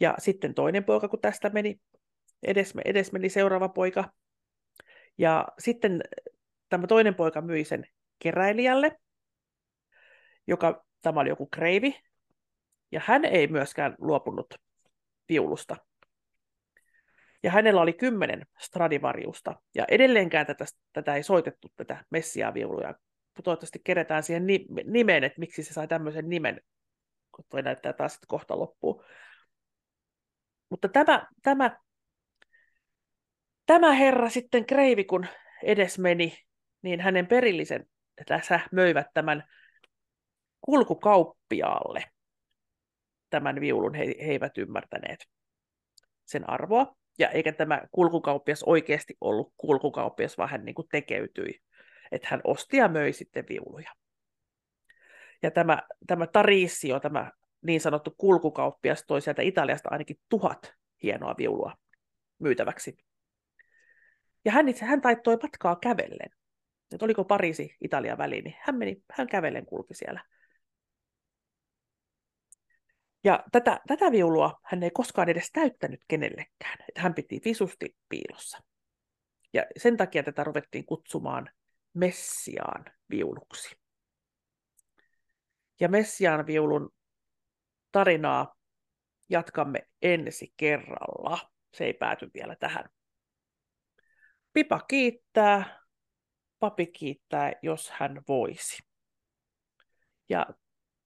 Ja 0.00 0.14
sitten 0.18 0.54
toinen 0.54 0.84
poika, 0.84 1.08
kun 1.08 1.20
tästä 1.20 1.50
meni, 1.50 1.80
edes, 2.42 2.74
edes 2.84 3.12
meni 3.12 3.28
seuraava 3.28 3.68
poika. 3.68 4.12
Ja 5.18 5.48
sitten 5.58 6.00
tämä 6.68 6.86
toinen 6.86 7.14
poika 7.14 7.40
myi 7.40 7.64
sen 7.64 7.86
keräilijälle, 8.18 8.98
joka 10.46 10.84
tämä 11.02 11.20
oli 11.20 11.28
joku 11.28 11.46
kreivi, 11.46 12.00
ja 12.92 13.00
hän 13.04 13.24
ei 13.24 13.46
myöskään 13.46 13.94
luopunut 13.98 14.54
viulusta. 15.28 15.76
Ja 17.42 17.50
hänellä 17.50 17.80
oli 17.80 17.92
kymmenen 17.92 18.46
Stradivariusta, 18.58 19.54
ja 19.74 19.84
edelleenkään 19.88 20.46
tätä, 20.46 20.64
tätä 20.92 21.14
ei 21.14 21.22
soitettu, 21.22 21.68
tätä 21.76 22.04
Messia-viuluja. 22.10 22.94
Toivottavasti 23.44 23.80
kerätään 23.84 24.22
siihen 24.22 24.46
nimeen, 24.84 25.24
että 25.24 25.40
miksi 25.40 25.62
se 25.62 25.72
sai 25.72 25.88
tämmöisen 25.88 26.28
nimen, 26.28 26.60
toi 27.48 27.62
näyttää 27.62 27.92
taas 27.92 28.18
kohta 28.28 28.58
loppuu. 28.58 29.04
Mutta 30.70 30.88
tämä, 30.88 31.26
tämä, 31.42 31.78
tämä 33.66 33.92
herra 33.92 34.28
sitten 34.28 34.66
kreivi, 34.66 35.04
kun 35.04 35.26
edes 35.62 35.98
meni, 35.98 36.38
niin 36.82 37.00
hänen 37.00 37.26
perillisen 37.26 37.86
tässä 38.26 38.60
möivät 38.72 39.06
tämän 39.14 39.44
kulkukauppiaalle 40.60 42.04
tämän 43.30 43.60
viulun, 43.60 43.94
he, 43.94 44.04
he 44.04 44.32
eivät 44.32 44.58
ymmärtäneet 44.58 45.28
sen 46.24 46.50
arvoa. 46.50 46.96
Ja 47.18 47.28
eikä 47.28 47.52
tämä 47.52 47.82
kulkukauppias 47.92 48.62
oikeasti 48.62 49.16
ollut 49.20 49.52
kulkukauppias, 49.56 50.38
vaan 50.38 50.50
hän 50.50 50.64
niin 50.64 50.74
kuin 50.74 50.88
tekeytyi. 50.90 51.60
Että 52.12 52.28
hän 52.30 52.40
osti 52.44 52.76
ja 52.76 52.88
möi 52.88 53.12
sitten 53.12 53.44
viuluja. 53.48 53.92
Ja 55.42 55.50
tämä, 55.50 55.82
tämä 56.06 56.26
Tarissio, 56.26 57.00
tämä 57.00 57.32
niin 57.62 57.80
sanottu 57.80 58.14
kulkukauppias, 58.18 59.04
toi 59.06 59.20
sieltä 59.20 59.42
Italiasta 59.42 59.88
ainakin 59.92 60.20
tuhat 60.28 60.74
hienoa 61.02 61.34
viulua 61.38 61.72
myytäväksi. 62.38 62.96
Ja 64.44 64.52
hän 64.52 64.68
itse 64.68 64.84
hän 64.84 65.00
taittoi 65.00 65.38
matkaa 65.42 65.76
kävellen. 65.76 66.30
Että 66.92 67.04
oliko 67.04 67.24
Pariisi 67.24 67.76
Italia 67.80 68.18
väliin, 68.18 68.44
niin 68.44 68.56
hän, 68.60 68.76
meni, 68.76 69.02
hän 69.12 69.26
kävellen 69.26 69.66
kulki 69.66 69.94
siellä. 69.94 70.24
Ja 73.24 73.44
tätä, 73.52 73.80
tätä 73.86 74.12
viulua 74.12 74.60
hän 74.64 74.82
ei 74.82 74.90
koskaan 74.90 75.28
edes 75.28 75.50
täyttänyt 75.52 76.00
kenellekään. 76.08 76.78
Että 76.88 77.00
hän 77.00 77.14
piti 77.14 77.40
visusti 77.44 77.96
piilossa. 78.08 78.58
Ja 79.52 79.66
sen 79.76 79.96
takia 79.96 80.22
tätä 80.22 80.44
ruvettiin 80.44 80.86
kutsumaan 80.86 81.50
Messiaan 81.94 82.84
viuluksi. 83.10 83.76
Ja 85.80 85.88
Messiaan 85.88 86.46
viulun 86.46 86.90
tarinaa 87.92 88.54
jatkamme 89.28 89.88
ensi 90.02 90.54
kerralla. 90.56 91.38
Se 91.74 91.84
ei 91.84 91.94
pääty 91.94 92.30
vielä 92.34 92.56
tähän. 92.56 92.84
Pipa 94.52 94.80
kiittää, 94.80 95.80
papi 96.58 96.86
kiittää, 96.86 97.52
jos 97.62 97.90
hän 97.90 98.22
voisi. 98.28 98.82
Ja 100.28 100.46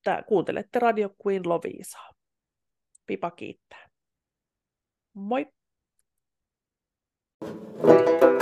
tää, 0.03 0.23
kuuntelette 0.23 0.79
Radio 0.79 1.09
Queen 1.27 1.49
Loviisaa. 1.49 2.09
Pipa 3.05 3.31
kiittää. 3.31 3.89
Moi! 5.13 5.53
thank 7.85 8.23
you 8.23 8.32